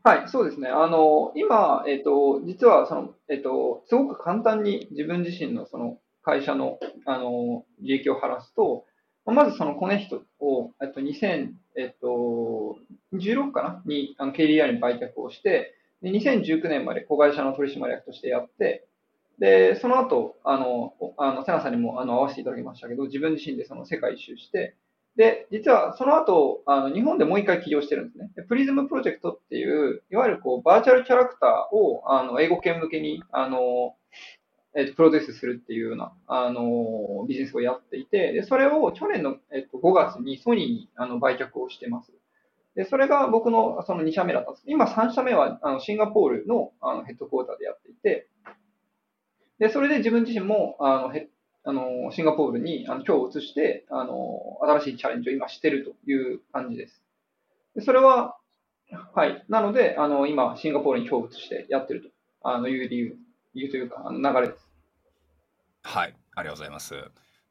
[0.03, 0.09] た。
[0.09, 0.69] はい、そうですね。
[0.69, 8.85] あの、今、えっ、と、実は、その、えっ、と、すごく簡単に自分自身のその会社の、あの、利益を晴らすと、
[9.31, 12.77] まずそのコネヒトを、えっと、2000、えっと、
[13.13, 13.81] 16かな？
[13.85, 18.87] に、あの、KDR に売却をして、で、2019年まで子会社の取締役としてやって、
[19.39, 24.75] で、その後、あの、あの、セナさんにも、あの、会わせていただきましたけど、自分自身でその世界一周して、
[25.15, 28.29] で、実はその後、あの、日本でもう一回起業してるんですね。
[28.47, 33.95] プリズムプロジェクトっていう、いわゆるこう、バーチャルキャラクターを、あの、英語圏向けに、あの、
[34.75, 42.11] えっと、プロデュースするっていうような、あの、ビジネスをやっていて、で、それを去年の、えっと、5月にソニーに、あの、売却をしてます。
[42.75, 44.63] で、それが僕のその2社目だったんです。
[44.67, 48.27] 今3社目は、あの、シンガポールの、あの、ヘッドクォーターでやっていて、
[49.57, 51.29] で、それで自分自身も、あの、ヘ
[51.65, 57.03] あの、シンガポールに、あの、今日移して、あの、新しいチャレンジを今してるという感じです。
[57.75, 58.37] でそれは、
[59.13, 59.45] はい。
[59.49, 62.09] なので、あの、今、シンガポールに今日移してやってると、
[62.41, 63.17] あの、いう理由、
[63.53, 64.67] 理由というか、あの流れです。
[65.83, 66.95] はい、ありがとうございます。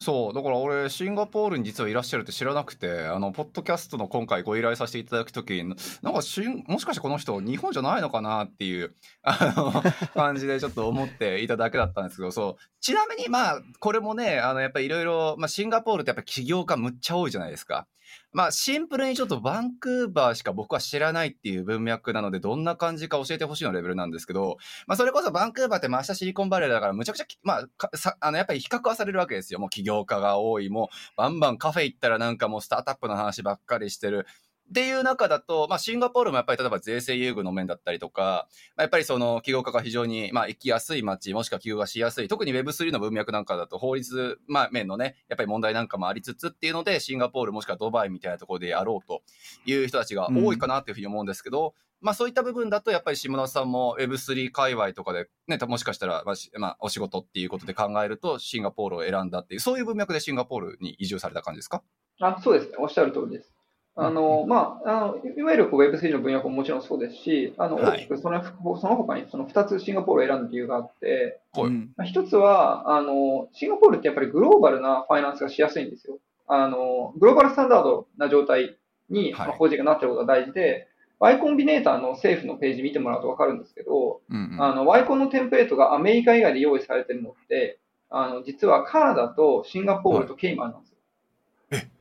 [0.01, 9.73] そう、だから俺、シンガポールに実はいらっしゃるって知らなくて、あの、ポッドキャストの今回ご依頼させていただくときに、なんかしん、もしかしてこの人、日本じゃないのかなっていう、あの、
[10.15, 12.63] 感じでちょっと思っていただけだったんですけど、そう。
[12.81, 17.89] ちなみに、まあ、これもね、あの、やっぱりいろいろ、まあ、シンガポールってやっぱ起業家むっちゃ多いじゃないですか。
[18.33, 29.61] まあ、シンプルにちょっとバンクーバーしか僕は知らないっていう文脈なので、どんな感じか教えてほしいのレベルなんですけど、まあ、それこそバンクーバーって真下シリコンバレーだから、むちゃくちゃ、まあ、さあの、やっぱり比較はされるわけですよ。
[29.61, 34.27] もう起業家が多い、もう、バンバンカフェ行ったらなんかもうスタートアップの話ばっかりしてる。
[34.69, 49.23] っていう中だと、まあ、シンガポールもやっぱり例えば税制優遇の面だったりとか、まあ、やっぱりその起業家が非常に、まあ、行きやすい街、もしくは起業がしやすい、特に Web3 の文脈なんかだと法律、まあ、面のね、やっぱり問題なんかもありつつっていうので、シンガポールもしくはドバイみたいなところでやろうと
[49.65, 61.83] いう人たちが多いかなっていうふうに思うんですけど、まあそういった部分だと、やっぱり下田さんも Web3 界隈とかで、ね、もしかしたら、まあ、まあ、お仕事っていうことで考えると、シンガポールを選んだっていう、そういう文脈でシンガポールに移住された感じですか？
[62.21, 62.77] あそうですね。
[62.79, 63.53] おっしゃる通りです。
[64.01, 68.43] あの、まあ、あの、いわゆるこう Web3 の分野ももちろんそうですし、あの、はい大きくその、
[68.79, 76.19] その他にその2つシンガポールを選んだ理由があって、はいうんまあ一つは、あの、シンガポールってやっぱりグローバルなファイナンスがしやすいんですよ。
[76.47, 78.77] あの、グローバルスタンダードな状態
[79.11, 80.87] に、はいまあ法人がなってることが大事で、
[81.21, 84.63] Y コンビネーターの政府のページ見てもらうとわかるんですけど、うんうん。
[84.63, 90.97] あの、Y コンのテンプレートがアメリカ以外で用意されてるのって、あの、実はカナダとシンガポールとケイマンなんですよ。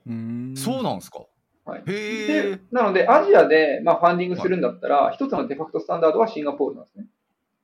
[0.07, 1.21] うんそうなんですか？
[1.68, 1.84] はい。
[1.86, 7.05] へでえ。、なので、アジアで、まあ、ファンディングするんだったら、一つのデファクトスタンダードはシンガポールなんですね。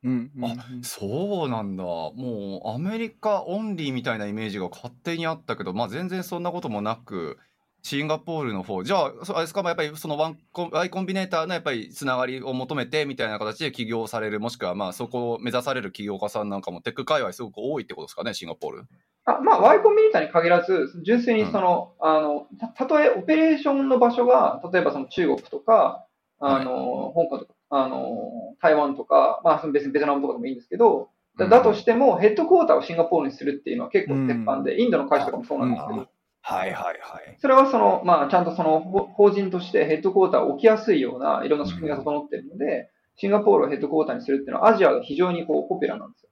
[0.04, 1.84] うんうんあそうなんだ。
[1.84, 7.38] もうアメリカオンリーみたいなイメージが勝手にあったけど、まあ全然そんなこともなく、
[7.84, 18.88] シンガポールの方、じゃあ、あれですか、まあやっぱりそのワンコン、ワイコンビネーターのやっぱりつながりを求めてみたいな形で起業される、もしくはまあそこを目指される起業家さんなんかもテック界隈すごく多いってことですかね、シンガポール。
[19.26, 26.06] あまあ、Y コンビネーターに限らず、純粋にその、あの、たたとえオペレーションの場所が、例えばその中国とか、
[26.40, 36.08] あの、香港とか、あの、台湾とか、まあ、その別にベトナムとかでもいいんですけど、だだとしても、ヘッドクォーターをシンガポールにするっていうのは結構鉄板で、インドの会社とかもそうなんですけど、
[36.46, 37.38] はいはいはい。
[37.40, 46.30] それはその、まあ、ちゃんとそのほ法人としてヘッドクォーターを置きやすいようないろんな仕組みが整っているので、シンガポールをヘッドクォーターにするっていうのはアジアが非常にこうポピュラーなんですよ。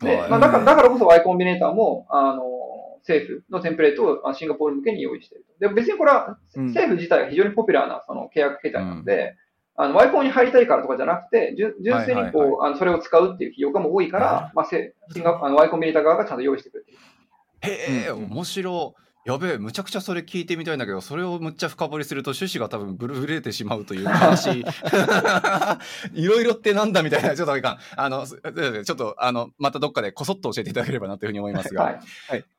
[0.00, 2.42] で、はいまあ、だから、だからこそ Y コンビネーターも、あの、
[3.08, 5.68] 政府のテンプレートをあシンガポール向けに用意していると。
[5.68, 9.34] で、別にこれはうん政府自体が非常にポピュラーなその契約形態なので、
[9.76, 17.00] あの、Y コンに入りたいからとかじゃなくて、純純粋にこう、はいはいあのそれを使うっていう企業家も多いから、まあ、せシンガあの Y コンビネーター側がちゃんと用意してくれている。
[17.60, 19.07] へえ、うんうん面白い。
[19.28, 24.64] やべえ、むちゃくちゃそれ聞いてみたいんだけど、それをむっちゃ深掘りすると趣旨が多分ブルブレてしまうという悲しい。
[26.18, 27.78] いろいろってなんだみたいな、ちょっといかん。
[27.94, 31.82] あの、すちょっと、あの、またどっかでこそっと教えていただければなというふうに思いますが。
[31.84, 31.94] はい。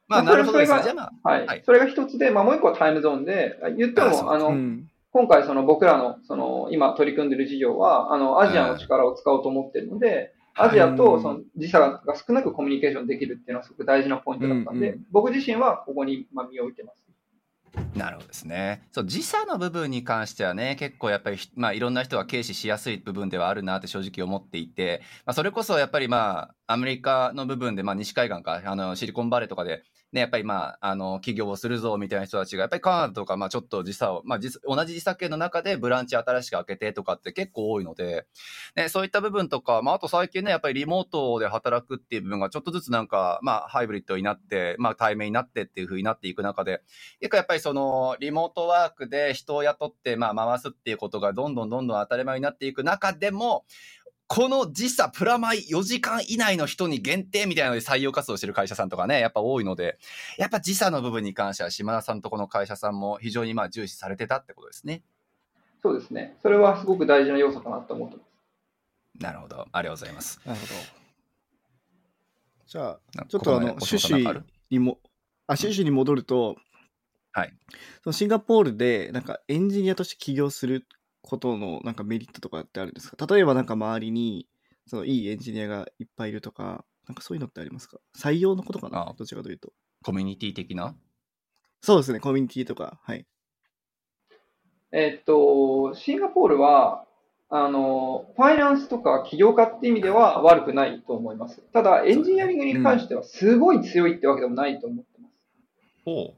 [0.08, 0.80] まあ、まあなるほどですね。
[0.80, 1.46] それがじゃあまあ、はい。
[1.48, 17.10] はいそれが一つで、まあ、もう一個はタイムゾーンで、言っても、あの、うん今回その僕らの、その、今取り組んでる事業は、あの、アジアの力を使おうと思ってるので、アジアとその時差が少なくコミュニケーションできるっていうのはすごく大事なポイントだったんで、うんう僕自身はここにまあ身を置いてます。
[17.96, 18.84] なるほどですね。
[18.92, 38.26] そう、時差の部分に関してはね、結構やっぱり、まあ、いろんな人が軽視しやすい部分ではあるなって正直思っていて、まあ、それこそやっぱりまあ、アメリカの部分で、まあ、西海岸か、あの、シリコンバレーとかで、ね、やっぱりまあ、あの、起業をするぞみたいな人たちが、やっぱりカナダとか、まあちょっと時差を、まあ同じ時差圏の中でブランチ新しく開けてとかって結構多いので、
[38.76, 46.82] ね、そういった部分とか、まああと最近ね、やっぱりリモートで働くっていう部分がちょっとずつなんか、まあハイブリッドになって、まあ対面になってっていう風になっていく中で、
[47.20, 53.66] 結構やっぱりその、リモートワークで人を雇って、まあ回すっていうことがどんどんどんどん当たり前になっていく中でも、
[54.30, 59.98] この時差プラマイ4時間以内の人に限定みたいなので採用活動してる会社さんとかね、やっぱ多いので、
[60.38, 65.02] やっぱ時差の部分に関しては島田さんとこの会社さんも非常にまあ重視されてたってことですね。
[65.82, 66.38] そうですね。
[66.44, 68.30] それはすごく大事な要素かなと思ってます。
[69.20, 69.68] なるほど。
[69.72, 70.40] ありがとうございます。
[70.46, 70.74] なるほど。
[72.68, 75.00] じゃあ、なちょっとあの、趣旨るにも、
[75.48, 76.56] あ、趣旨に戻ると、
[77.32, 77.54] はい。
[78.04, 80.86] そのシンガポールで、なんかエンジニアとして起業する
[81.30, 83.26] ことのなんかメリットとかってあるんですか？
[83.28, 84.48] 例えばなんか周りに、
[84.88, 87.98] そのいいエンジニアがいっぱいいるとか、なんかそういうのってありますか？
[88.18, 89.72] 採用のことかあなどちらかというと。
[90.04, 90.96] コミュニティ的な？
[91.82, 93.00] そうですね、コミュニティとか。
[93.04, 93.26] はい。
[94.92, 97.06] えっと、シンガポールは、
[97.50, 101.62] あの、ファイナンスとか起業家って意味では悪くないと思います。
[101.74, 105.34] ただ、エンジニアリングに関してはすごい強いってわけでもないと思ってます。
[106.06, 106.34] ほ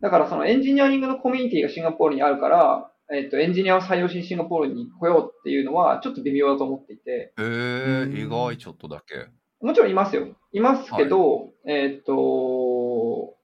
[0.00, 7.42] だから、そのエンジニアリングのコミュニティがシンガポールにあるから、えっと、エンジニアを採用しにシンガポールに来ようっていうのはちょっと微妙だと思っていて、う。
[7.42, 9.26] へえうん意外ちょっとだけ。
[9.60, 10.28] もちろんいますよ。
[10.52, 13.34] いますけど、えっと、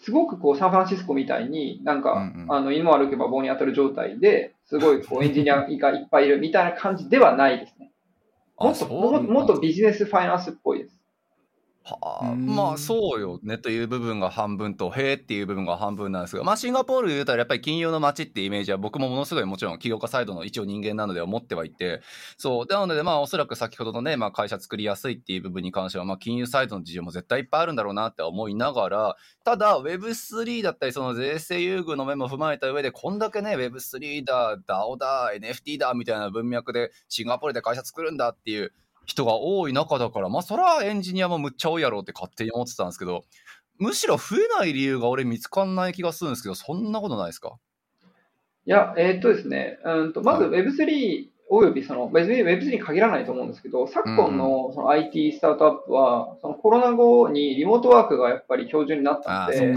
[0.00, 7.92] すごくこうサンフランシスコみたいになんか、うんうんあの犬も歩けば棒に当たる状態ですごいこうエンジニアがいっぱいいるみたいな感じではないですね。
[8.58, 10.91] もっともっとビジネスファイナンスっぽいです。
[11.84, 12.46] はあ、うん。
[12.46, 22.02] まあそうよねという部分が半分とへえっていう部分が半分なんですがまあシンガポールで言うたらやっぱり金融の街っていうイメージは僕もものすごいもちろん起業家サイドの一応人間なので思ってはいて
[22.36, 22.72] そう。
[22.72, 38.72] なのでまあおそらく先ほどのね、まあ、会社作りやすいっていう部分に関してはまあ金融サイドの事情も絶対いっぱいあるんだろうなって思いながらただ Web3 だったりその税制優遇の面も踏まえた上でこんだけね Web3 だ DAO だ NFT だみたいな文脈でシンガポールで会社作るんだっていう
[39.04, 43.24] 人が多い中だから、まあ、そらエンジニアもむっちゃ多いやろうって勝手に思ってたんですけど、
[43.78, 47.56] むしろ増えない理由が俺見つかんない気がするんですけど、そんなことないですか？
[48.64, 59.74] いや、えーっとですね、うんとまずは Web3 およびその、別に Web3 に限らないと思うんですけど、昨今のその IT スタートアップは、そのコロナ後にリモートワークがやっぱり標準になったので、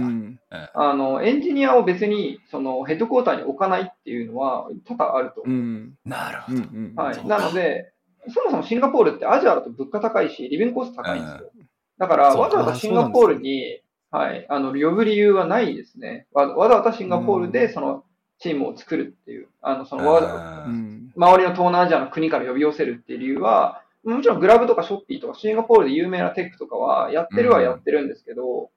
[0.73, 5.49] あの、エンジニアを別に、その、ヘッドクォーターに置かないっていうのは、多々あるとう。
[5.49, 5.97] ん。
[6.05, 7.01] なるほど。
[7.03, 7.27] はい。
[7.27, 7.91] なので、
[8.29, 11.51] そもそもシンガポールってアジアだと物価高いし、リビングコスト高いんですよ。
[11.97, 16.27] だから、わざわざシンガポールに、はい、あの、呼ぶ理由はないですね。
[16.31, 18.03] わわざわざシンガポールで、その、
[18.39, 20.65] チームを作るっていう、あの、その、わざ。
[20.67, 28.69] 周りの東南アジアの国から呼び寄せるっていう理由は、もちろんグラブとかショッピーとかシンガポールで有名なテックとかはやってるはやってるんですけど、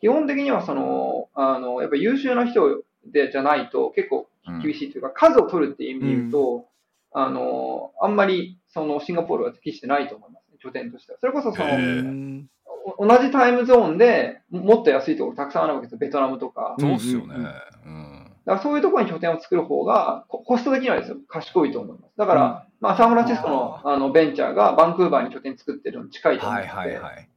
[0.00, 4.28] 基本的にはその、あの、やっぱ優秀な人でじゃないと結構
[4.62, 6.66] 厳しいというか、数を取るっていう意味で言うと、
[7.12, 11.18] あの、あんまりそのシンガポールは適してないと思いますね、拠点としては。
[11.18, 12.44] それこそその、
[12.98, 16.76] 同じタイムゾーンでもっと安いところたくさんあるわけですよ、ベトナムとか。
[16.78, 17.26] そうっすよね。
[17.28, 18.24] うんうんうん。
[18.44, 22.12] だからそういうところに拠点を作る方が、ココスト的にはですよ、賢いと思います。
[22.18, 27.28] だから、まあ、サンフランシスコのあのベンチャーがバンクーバーに拠点作ってるのに近いと思うはいので、はいはい。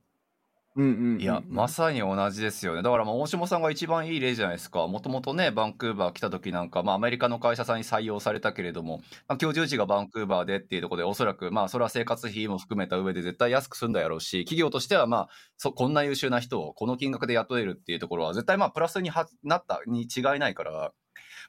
[0.80, 1.22] うんうん。
[1.22, 2.82] いや、まさに同じですよね。
[2.82, 4.88] だから、まあ、大下さんが一番いい例じゃないですか。
[4.88, 20.94] もともとね、バンクーバー来た時なんか、まあ、アメリカの会社さんに採用されたけれども、まあ、居住地がバンクーバーでっていうところで、おそらく、まあ、それは生活費も含めた上で絶対安く済んだやろうし、企業としては、まあ、そこんな優秀な人をこの金額で雇えるっていうところは、絶対、まあ、プラスにはなったに違いないから、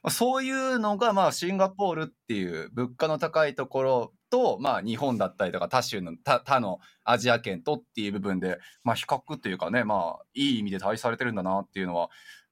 [0.03, 12.09] まあ、そういうのが、まあ、シンガポールっていう物価の高いところと、まあ、日本だったりとか、他州の、他他のアジア圏とっていう部分で、まあ、比較っていうかね、まあ、いい意味で対比されてるんだなっていうのは、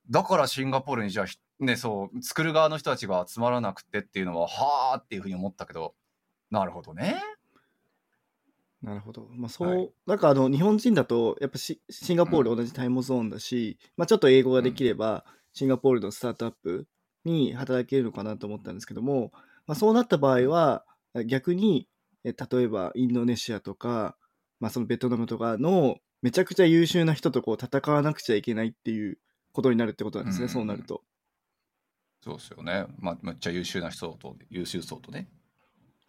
[0.09, 5.95] だからシンガポールにじゃあひ、ね、そう、作る側の人たちが集まらなくてっていうのは、はあっていうふうに思ったけど、
[6.51, 7.21] なるほどね。
[8.81, 9.27] なるほど。
[9.31, 16.87] まあそう、はいなんかあの日本人だとやっぱシシンガポール同じタイムゾーンだし、まあちょっと英語ができれば、シンガポールのスタートアップ
[17.25, 19.31] に働けるのかなと思ったんですけども、
[19.67, 20.85] まあそうなった場合は
[21.25, 21.87] 逆に
[22.23, 24.15] え例えばインドネシアとか、
[24.59, 29.17] まあそのベトナムとかのめちゃくちゃ優秀な人とこう戦わなくちゃいけないっていう
[29.53, 31.03] ことになるってことなんですね、うんそうなると。
[32.21, 32.85] そうですよね。
[32.97, 35.29] まあ、めっちゃ優秀な人と、優秀そうとね。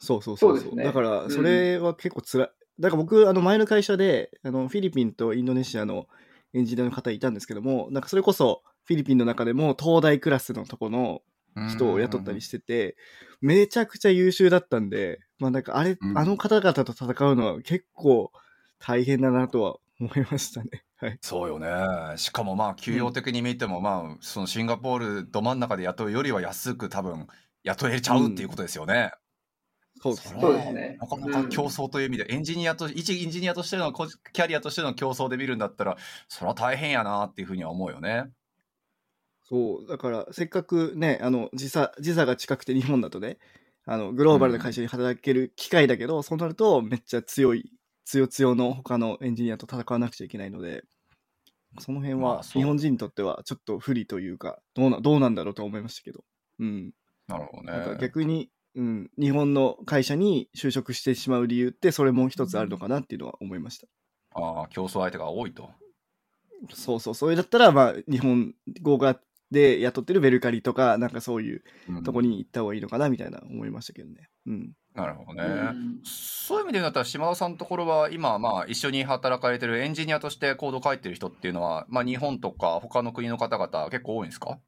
[0.01, 2.51] そうそうそうそうですねだからうんそれは結構つらい。
[2.81, 6.07] だから僕あの前の会社であのフィリピンとインドネシアの
[6.55, 11.21] エンジニアの方いたんですけどもなんかそれこそフィリピンの中でも東大クラスのとこの
[11.69, 12.97] 人を雇ったりしてて、
[13.41, 18.33] めちゃくちゃ優秀だったんで、まあなんかあれ、うんあの方々と戦うのは結構
[18.79, 20.85] 大変だなとは思いましたね。
[20.97, 21.19] はい。
[21.23, 22.17] そうよね。
[22.17, 27.27] しかもまあ、給与的に見ても、まあ、そのシンガポールど真ん中で雇うよりは安く多分
[27.63, 29.13] 雇えちゃうっていうことですよね。
[30.03, 30.41] そうですね。
[30.41, 35.97] そうですねなかなか競争という意味で、エンジニアと、一エンジニアとしての、こキャリアとしての競争で見るんだったら、
[36.29, 38.25] それは大変やなっていうふうには思うよね。
[39.51, 43.39] そう、だから、せっかくね、あの、時差、時差が近くて日本だとね、
[43.85, 47.73] あの、グローバルな会社に働ける機会だけど、そうなると、めっちゃ強い、
[48.05, 50.85] 強強の他のエンジニアと戦わなくちゃいけないので、
[51.79, 56.25] その辺は、まあそう日本人にとってはちょっと不利というか、どうな、どうなんだろうと思いましたけど。
[56.61, 56.93] うん。
[57.27, 57.99] なるほどなんかね。
[58.01, 63.87] 逆に、うん、日本の会社に就職してしまう理由って、それも一つあるのかなっていうのは思いました。
[64.35, 65.71] ああ、競争相手が多いと。
[66.73, 69.21] そうそう、それだったら、まあ、日本語が
[69.51, 74.29] で雇ってるベルカリとか、なんかそういううんとこに行った方がいいのかなみたいな思いましたけどね。
[74.47, 74.73] うん。
[74.95, 75.45] なるほどね。
[75.45, 84.59] うんそういう意味で言うんだったら、島田さんのところは、今、まあ、一緒に働かれてるエンジニアとしてコード書いてる人っていうのは、まあ、日本とか他の国の方々結構多いんですか？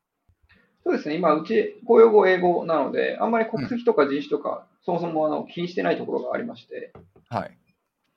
[0.85, 6.93] そうですね、今、うち、公用語、英語なので、あんまり国籍とか人種とか、そもそもあの気にしてないところがありまして、
[7.29, 7.57] はい。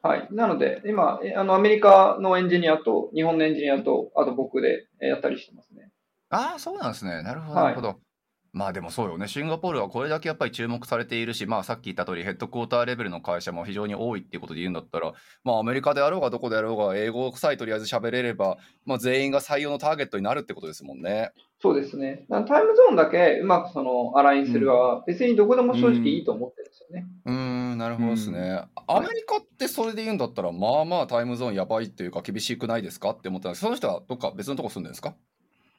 [0.02, 0.28] はい。
[0.32, 5.90] なので、今、えあのアメリカのエンジニアと、日本のエンジニアと、あと僕でえやったりしてますね。
[6.30, 7.22] ああ、そうなんですね。
[7.24, 8.00] なるほど、はいなるほど。
[8.58, 9.28] まあでもそうよね。
[9.28, 15.12] シンガポールはこれだけやっぱり注目されているし、まあさっき言った通りヘッドクォーターレベルの会社も非常に多いっていうことで言うんだったら、
[15.44, 18.56] まあアメリカであろうがどこであろうが英語さえとりあえず喋れれば、
[18.86, 21.32] まあ全員が採用のターゲットになるってことですもんね。
[21.62, 22.26] そうですね。
[22.30, 27.08] タイムゾーンだけうまくそのアラインするは、別にどこでも正直いいと思ってるんですよね。
[27.26, 27.34] うー
[27.76, 28.64] ん、なるほどですね。
[28.88, 35.16] アメリカってそれで言うんだったら、まあまあタイムゾーンやばいっていうか厳しくないですかって思ったんですその人はどっか別のとこ住んでるんですか？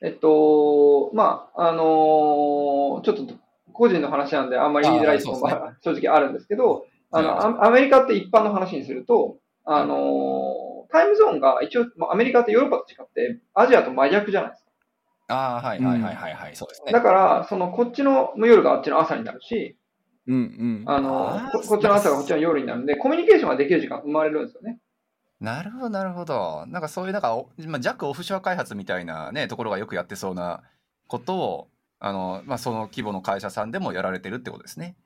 [0.02, 3.34] えっと、まあ、あのーちょっと
[3.72, 14.70] 個人の話なんであんまり言いづらいところが正直あるんですけど、あの、はアアメリカって一般の話にすると、あのータイムゾーンが一応、まあアメリカってヨーロッパと違って、アジアと真逆じゃないですか。
[15.28, 16.92] ああ、はいはいはいはいはい、そうですね。
[16.92, 19.76] だから、その、こっちの夜があっちの朝になるし、
[20.28, 20.82] うんうん。
[20.86, 24.78] あのここっちの朝がこっちの夜になるんで、コミュニケーションができる時間生まれるんですよね。
[25.40, 26.64] なるほど、なるほど。
[26.66, 30.62] なんかそういう、なんか、おまあ、弱オフショア開発みたいなね、ところがよくやってそうな
[31.08, 31.68] ことを、
[31.98, 34.96] あの、まあ、その規模の会社さんでもやられてるってことですね。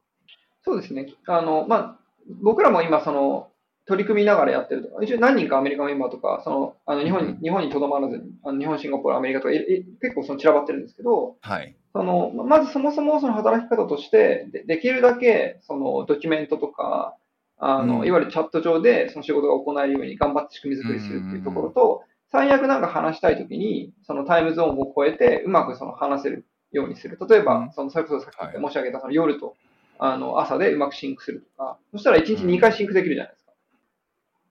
[0.62, 1.12] そうですね。
[1.26, 1.98] あの、まあ、
[2.42, 3.50] 僕らも今、その、
[3.86, 11.74] 取り組みながらやってるとか、一応何人かアメリカメンバーとか、その、あの、日本に、うん日本にとどまらずに、あの日本、シンガポール、アメリカとか、結構その散らばってるんですけど、はい。
[11.92, 17.16] その、ままずそもそもその働き方として、でできるだけ、その、ドキュメントとか、
[17.60, 22.02] あの、うんいわゆるチャット上でその仕事が行えるように頑張って仕組み作りするっていうところと、
[22.32, 27.18] 最悪なんか話したいときに、そのタイムゾーンを超えて、うまくその話せるようにする。
[27.28, 29.56] 例えば、うんその、それこそさっきはい申し上げた、その夜と、
[29.98, 33.52] あの、朝でうまくシンクするとか、そしたら1日2回シンクできるじゃないですか。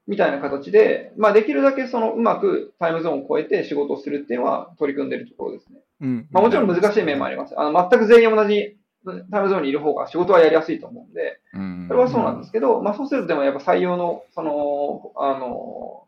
[0.07, 5.79] みたいな形で、まあ、できるだけその、うまくタイムゾーンを超えて仕事をするっていうのは取り組んでるところですね。
[6.01, 6.27] うん。
[6.31, 7.57] まあ、もちろん難しい面もあります。
[7.57, 8.75] あの、全く全員同じ
[9.05, 11.85] タイムゾーンにいる方が仕事はやりやすいと思うんで、うん。
[11.87, 16.07] それはそうなんですけど、まあ、そうするとでもやっぱ採用の、その、あの、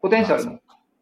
[0.00, 0.60] ポテンシャルの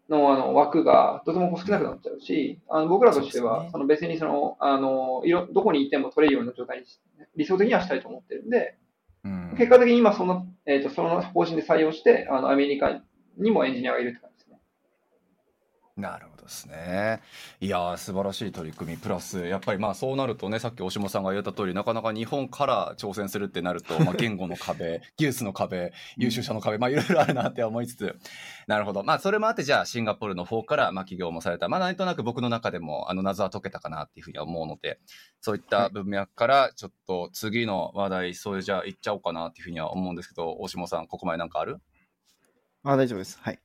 [0.09, 6.99] のあの枠がとても少なくなっちゃうし、あの僕らとしては、その別にその、あの、いろ、どこにいても取れるような状態にし
[7.37, 8.79] 理想的にはしたいと思ってるんで、
[9.25, 9.55] うん。
[9.59, 13.03] 結果的に今その、えっ、と、その方針で採用して、あの、アメリカ
[13.37, 14.28] にもエンジニアがいるって。
[15.99, 17.21] なるほどですね。
[17.61, 18.99] いやー、素晴らしい取り組み。
[18.99, 28.17] プラス、やっぱりまあそうなるとね、さっき大下さんが言った通り、なかなか日本から挑戦するってなると、 まあ言語の壁、技術の壁、優秀者の壁、まあいろいろあるなって思いつつ、
[28.69, 29.03] なるほど。
[29.03, 31.69] まあそれもあって、じゃあシンガポールの方から、まあ起業もされた。
[31.69, 35.01] まあなんとなく僕の中でも、あの謎は解けたかなっていうふうには思うので、
[35.41, 41.81] そういった文脈から、ちょっと次の話題、それじゃあ行っちゃおうかなっていうふうには思うんですけど、大下さん、ここまでなんかある？
[42.85, 43.39] あ、大丈夫です。
[43.43, 43.59] はい。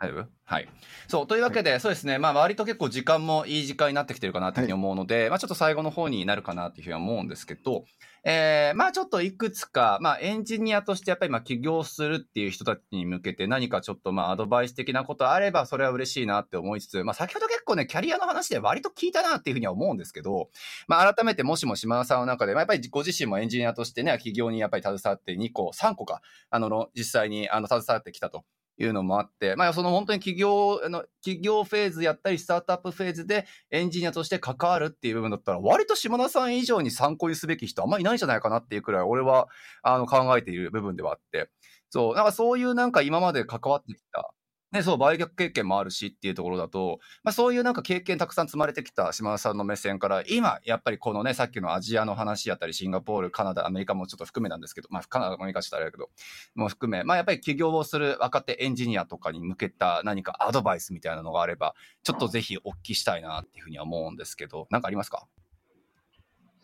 [0.00, 0.68] 大丈夫はい。
[1.08, 7.84] そう、というわけで、そうですね、まあ、割と結構時間もいい時間になってきてるかなというふうに思うので、まあ、ちょっと最後の方になるかなというふうには思うんですけど、
[8.24, 20.48] えー、まあ、ちょっといくつか、まあ、エンジニアとしてやっぱり、まあ、起業するっていう人たちに向けて何かちょっと、まあ、アドバイス的なことあれば、それは嬉しいなって思いつつ、まあ、先ほど結構ね、キャリアの話で割と聞いたなっていうふうには思うんですけど、
[20.88, 28.44] まあ、改めてもしも島田さんの中で、まあ、やっぱりご自身もエンジニアとしてね、起業にやっぱり携わって2個、3個か、あの、実際に、あの、携わってきたと。
[28.80, 39.48] いうのもあって、まあ、その本当に企業、あの、企業フェーズやったり、スタートアップフェーズでエンジニアとして関わるっていう部分だったら、割と島田さん以上に参考にすべき人あんまりいないんじゃないかなっていうくらい、俺は、
[39.82, 41.50] あの、考えている部分ではあって、
[41.90, 44.32] そう、なんかそういうなんか今まで関わってきた、
[44.72, 56.08] ね、そう、売却経験もあるしっていうところだと、まあそういうなんか経験たくさん積まれてきた島田さんの目線から、今、やっぱりこのね、さっきのアジアの話やったり、シンガポール、カナダ、アメリカもちょっと含めなんですけど、まあカナダ、アメリカちょっとあれだけど、
[56.54, 65.26] も含め、まあやっぱり起業をする若手エンジニアとかに向けた何かアドバイスみたいなのがあれば、ちょっとぜひお聞きしたいなっていうふうには思うんですけど、なんかありますか？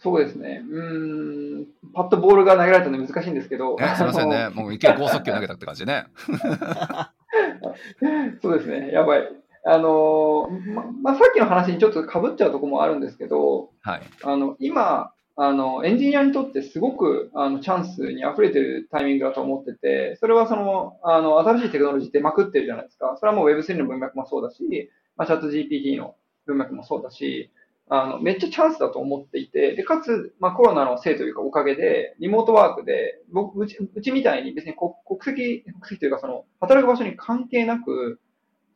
[0.07, 0.63] そうですね。
[0.71, 3.75] うーん、パッとボールが投げられたので難しいんですけど。
[3.75, 4.51] ね、すいませんね。
[4.51, 6.07] もういきなり剛速球投げたって感じでね。
[8.41, 8.93] そうですね。
[8.93, 9.29] やばい。
[9.65, 14.03] あのま、まあ、さっきの話にちょっと被っちゃうところもあるんですけど、はい。
[14.23, 23.17] あの、今、あの、エンジニアにとってすごく、あの、チャンスに溢れてるタイミングだと思ってて、それはその、あの、新しいテクノロジー出まくってるじゃないですか。
[23.19, 26.15] それはもう Web3 の文脈もそうだし、まあ、チャット GPT の
[26.47, 27.51] 文脈もそうだし、
[27.89, 38.21] あの、めっちゃチャンスだと思っていて、で、かつ、まあ、コロナのせいというかおかげで、リモートワークで、僕、うち、うちみたいに別に国国籍、国籍というかその、働く場所に関係なく、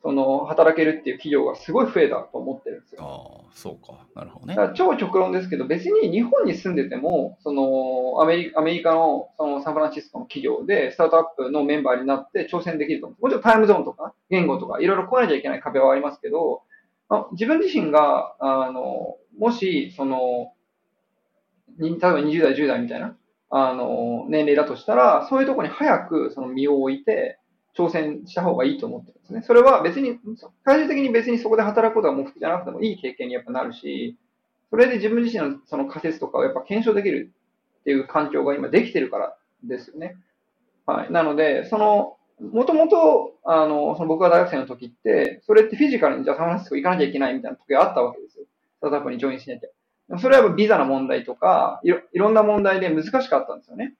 [0.03, 3.03] その、働けるっていう企業がすごい増えたと思ってるんですよ。
[3.03, 4.07] ああ、そうか。
[4.15, 4.63] なるほどねだ。
[4.63, 13.23] から超極論ですけど、別に日本に住んでても、そのアメリアメリカのそのサンフランシスコの企業でスタートアップのメンバーになって挑戦できると思う。
[13.25, 16.70] もちろんタイムゾーンとか言語とかいろいろ超えなきゃいけない壁はありますけど、ま
[17.11, 20.53] あ、自分自身が、あの、もし、その、
[21.79, 23.17] に例えば20代、10代みたいな、
[23.51, 27.39] あの、年齢だとしたら、そういうところに早くその身を置いて、
[27.77, 29.43] 挑戦した方がいいと思ってるんですね。
[29.43, 30.19] それは別に、
[30.65, 34.17] 最終的に別にそこで働くことが目的じゃなくてもいい経験にやっぱなるし、
[34.71, 37.33] それで自分自身のその仮説とかをやっぱ検証できる
[37.81, 40.17] っていう環境が今できてるからですよね。
[40.87, 41.13] はい。
[41.13, 48.45] なので、その、もともと、あの、その僕が大学生の時って、それってフィジカルにじゃあサンフランシスコ行かなきゃいけないみたいな時があったわけですよ。
[48.79, 50.19] スタートアップにジョインしなきゃ。
[50.19, 53.95] それはビザの問題とかいろ、いろんな問題で難しかったんですよね。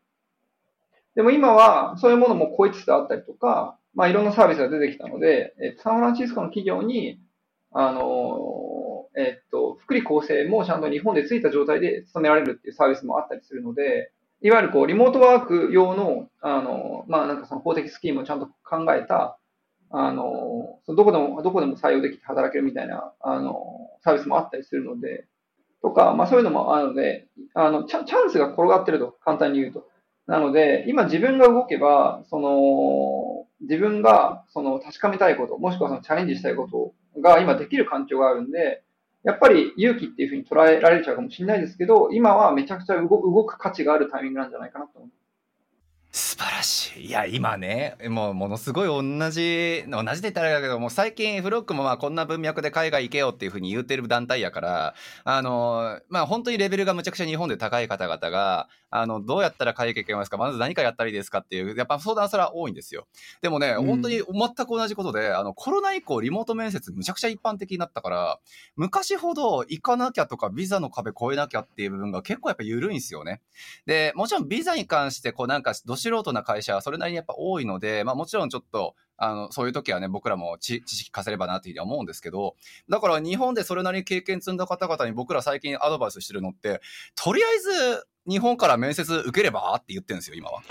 [1.15, 7.21] でも今は、そういうものも超えつつあったりとか、まあいろんなサービスが出てきたので、えっと、サンフランシスコの企業に、
[7.73, 14.13] あの、えっと、福利厚生もちゃんと日本でついた状態で勤められるっていうサービスもあったりするので、
[14.43, 19.39] いわゆるこう、リモートワーク用の、あの、まあなんかその法的スキームをちゃんと考えた、
[19.91, 25.27] あの、どこでも、どこでも採用できて働けるみたいな、あの、サービスもあったりするので、
[25.83, 29.89] とか、まあそういうのもあるので、あの、チャチャンスが転がってると、簡単に言うと。
[30.27, 38.83] なので、今自分が動けば、その、自分が、その、確かめたいこと、もしくはそのチャレンジしたいことが今できる環境があるんで、
[39.23, 43.09] やっぱり勇気っていうふうに捉えられちゃうかもしれないですけど、今はめちゃくちゃ動
[43.45, 45.15] く価値があるタイミングなんじゃないかなと思いま
[46.13, 46.30] す。
[46.41, 47.05] 素晴らしい。
[47.05, 63.07] いや、今ね、もうものすごい同じ、同じって言ったらだけど、もう最近フロックもまあこんな文脈で海外行けよっていうふうに言ってる団体やから、あの、まあ本当にレベルがむちゃくちゃ日本で高い方々が、あの、どうやったら海外行けますかまず何かやったらいいですかっていう、やっぱ相談それは多いんですよ。
[63.43, 68.41] でもね、うん本当に全く同じことで、あの、コロナ以降リモート面接むちゃくちゃ一般的になったから、
[68.77, 73.43] 昔ほど行かなきゃとかビザの壁越えなきゃっていう部分が結構やっぱ緩いんですよね。
[73.85, 82.57] で、もちろんビザに関して、こうなんか、ど素人な会社はそれなりにやっぱ多いので、まあもちろんちょっと、あの、そういう時はね、僕らも知識化せればなというふうに思うんですけど、
[82.89, 86.81] だから日本でそれなりに経験積んだ方々に僕ら最近アドバイスしてるのって、
[87.15, 90.63] とりあえず日本から面接受ければって言ってるんですよ、今は。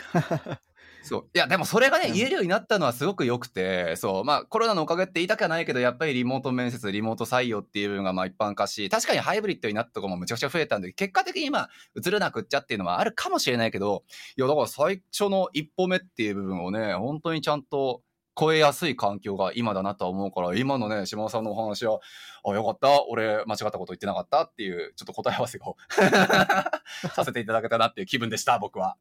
[1.02, 1.30] そう。
[1.34, 4.24] いや、でもそれがね、うん言えるようになったのはすごく良くて、そう。
[4.24, 14.04] まあ、コロナのおかげって言いたくはないけど、やっぱりリモート面接、リモート採用っていう部分がまあ一般化し、確かにハイブリッドになったところもむちゃくちゃ増えたんで、結果的に今、映れなくっちゃっていうのはあるかもしれないけど、
[14.38, 18.02] いや、だから最初の一歩目っていう部分をね、本当にちゃんと
[18.40, 22.00] 超えやすい環境が今だなとは思うから、今のね、島田さんのお話は、
[22.46, 25.76] あ、よかった、俺間違ったこと言ってなかったっていう、ちょっと答え合わせを
[27.16, 28.98] させていただけたなっていう気分でした、僕は。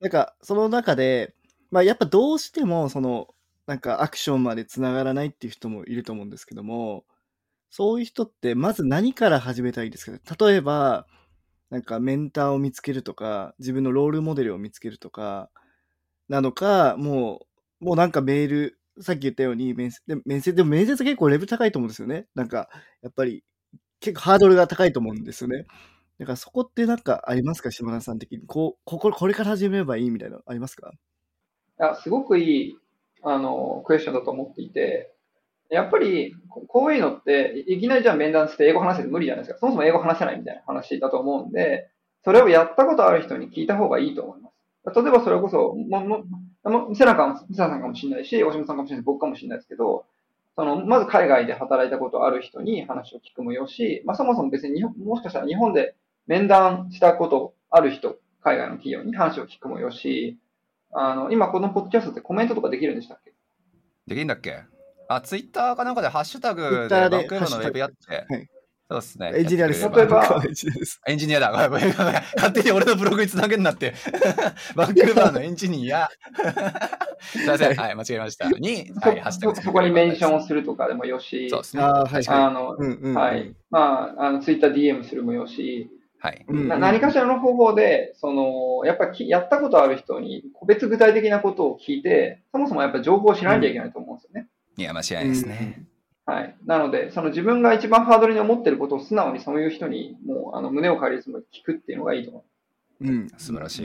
[0.00, 1.34] なんか、その中で、
[1.70, 3.28] まあ、やっぱどうしても、その、
[3.66, 7.04] なんかアクションまでつながらないっていう人もいると思うんですけども、
[7.70, 10.20] そういう人って、まず何から始めたらいいですかね？
[10.48, 11.06] 例えば、
[11.70, 15.50] なんかメンターを見つけるとか、自分のロールモデルを見つけるとか、
[16.28, 17.46] なのか、も
[17.82, 22.26] う、もうなんかメール、さっき言ったように面接、で面接、でも面接結構レベル高いと思うんですよね。
[22.36, 22.68] なんか、
[23.02, 23.44] やっぱり、
[24.00, 25.66] 結構ハードルが高いと思うんですよね。
[26.18, 27.70] だからそこってなんかありますか？
[27.70, 28.40] 島田さん的に。
[28.46, 30.92] こう、ここ、これから始めればいいみたいなのありますか？
[31.78, 32.76] あすごくいい、
[33.22, 35.14] あの、クエスチョンだと思っていて、
[35.70, 39.60] やっぱり、こういうのって、いきなりじゃあ面談して英語話せて無理じゃないですか。
[39.60, 41.88] そもそも英語話せないみたいな話だと思うんで、
[42.24, 45.00] それをやったことある人に聞いた方がいいと思います。
[45.02, 46.24] 例えばそれこそ、も、も、
[46.64, 50.06] もセナかも、セナさんかもしれないし、大島さんかもしれないし、僕かもしれないですけど、
[50.56, 55.94] その、まず海外で働いたことある人に話を聞くもよし、まあそもそも別に、もしかしたら日本で
[56.28, 60.38] 面談したことある人、海外の企業に話を聞くもよし、
[60.92, 63.32] あの、今このポッドキャストってコメントとかできるんでしたっけ？
[64.06, 64.62] できんだっけ？
[65.08, 68.26] あ、ツイッターかなんかでハッシュタグでバンクーバーのウェブやって。
[68.28, 68.48] はい
[68.90, 69.32] そうですね。
[69.34, 69.86] エンジニアです。
[69.86, 70.42] 例えば
[71.06, 71.52] エンジニアだ。
[71.52, 73.92] 勝手に俺のブログにつなげんなって。
[74.74, 76.08] バンクーバーのエンジニア。
[77.20, 77.76] すいません。
[77.76, 78.48] はい、間違えました。
[78.48, 81.82] に、そはい、ハッシュタグそそこにメンションをすするとかでもよし、そうですね。
[81.82, 82.86] ああ、はいあの、い。
[82.86, 83.14] うんうんうん。
[83.14, 83.54] はい。
[83.68, 85.90] まあ、あの、ツイッター DM するもよし、
[86.20, 86.44] はい。
[86.48, 94.48] 何かしらの方法で、その、やっぱきやったことある人に個別具体的なことを聞いて、そもそもやっぱ情報を知らなきゃいけないと思うんですよね。
[94.76, 95.84] いや、間違いないですね。
[96.26, 96.56] はい。
[96.66, 102.44] なので、その自分が一番ハードルに思ってることを素直にそういう人に、もう、あの、胸を借りずに聞くっていうのがいいと思
[103.00, 103.28] うん。
[103.38, 103.84] 素晴らしい。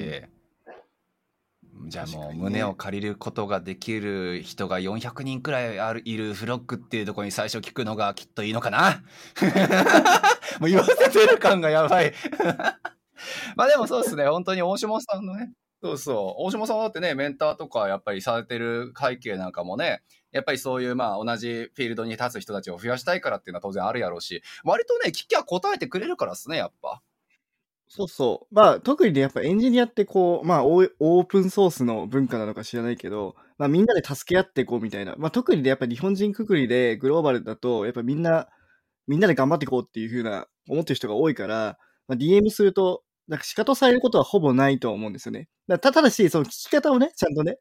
[1.88, 9.04] じゃあもう胸を借りることができる人が400人くらいあるいるフロックっていうところに最初聞くのがきっといいのかな。
[10.60, 12.14] もう言わせてる感がやばい。
[13.56, 15.52] まあでもそうですね、本当に大島さんのね、
[15.82, 20.02] そうそう、大島さんだってね、メンターとかやっぱりされてる背景なんかもね、
[20.32, 27.02] やっぱりそういうまあ同じフィールドに立つ人たちを増やしたいからっていうのは当然あるやろうし、割とね、聞きゃ答えてくれるからですね、やっぱ。
[27.96, 28.56] そうそう。
[28.56, 35.14] まあ、特にね、やっぱエンジニアってこう、まあ、オープンソースの文化なのか知らないけど、まあ、みんなで助け合っていこうみたいな。
[35.20, 38.48] まあ、特にね、やっぱ日本人くくりでグローバルだと、やっぱみんな、
[39.08, 41.78] みんなで頑張っていこうっていうふうな、思ってる人が多いから、
[42.08, 45.48] まあ、DM すると、なんか仕方されることはほぼないと思うんですよね。
[45.68, 47.58] だただし、その聞き方をね、ちゃんとね、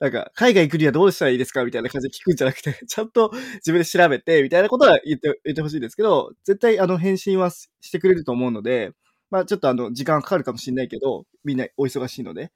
[0.00, 8.92] なんか、海外行くにはどうしたらいいですかみたいな感じで聞くんじゃなくて、 ちゃんと自分で調べて、みたいなことは言って、言ってほしいですけど、絶対あの返信はしてくれると思うので、
[9.30, 12.52] まあちょっとあの、時間かかるかもしれないけど、みんなお忙しいので。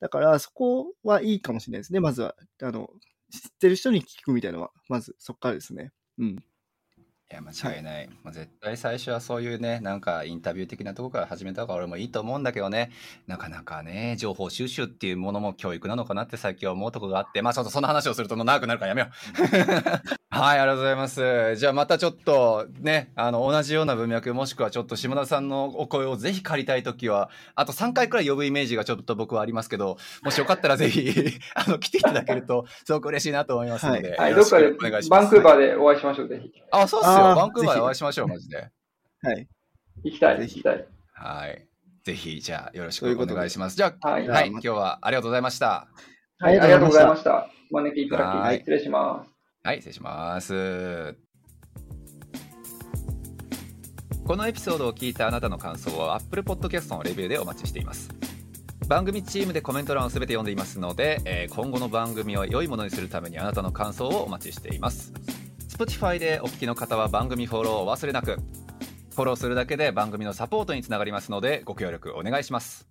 [0.00, 2.00] だから、そこはいいかもしれないですね。
[2.00, 2.90] まずは、あの、
[3.32, 5.92] 知ってる人に聞くみたいなのは、まずそこからですね。
[6.18, 6.36] うん。
[7.32, 8.08] いや、間違いない。
[8.22, 12.90] まあ、絶対最初はそういうね、なんかインタビュー的なところから始めた方が俺もいいと思うんだけどね、
[13.26, 20.14] なかなかね、情報収集っていうものも教育なのかなって最近は思うところがあって、まあちょっとその話をするともう長くなるからやめよう。
[20.34, 21.56] はい、ありがとうございます。
[21.56, 31.14] じゃあまたちょっとね、あの、同じような文脈、もしくはちょっと下田さんのお声をぜひ借りたいときは、あと3回くらい呼ぶイメージがちょっと僕はありますけど、もしよかったらぜひ、
[31.54, 34.20] あの、来ていただけると、すごく嬉しいなと思いますので、う。
[34.20, 34.30] はい。
[34.32, 35.22] よろしくどっかでお願いします。
[35.22, 36.52] バンクーバーでお会いしましょう、ぜひ。
[36.72, 37.34] あ、そうっすよ。
[37.34, 38.70] バンクーバーでお会いしましょう、マジで。
[39.22, 39.48] はい。
[40.04, 40.86] 行きたい、ぜひ行きたい。
[41.12, 41.68] はい。
[42.04, 43.76] ぜひ、じゃあ、よろしくおということで願いします。
[43.76, 44.48] じゃあ、はい。
[44.48, 45.88] 今日はありがとうございました。
[46.38, 47.48] はい、ありがとうございました。
[47.70, 49.30] お招きいただはいき、失礼します。
[49.62, 51.16] はい、失礼します。
[54.26, 58.10] このエピソードを聞いたあなたの感想を Apple Podcast のレビューでお待ちしています。
[58.88, 65.12] 番組チームでコメント欄をすべて読んでいますので、えー今後の番組を良いものにするためにあなたの感想をお待ちしています。
[65.76, 68.36] Spotify でお聞きの方は番組フォローをお忘れなく。
[68.36, 72.86] フォローするだけで番組のサポートにつながりますのでご協力お願いします。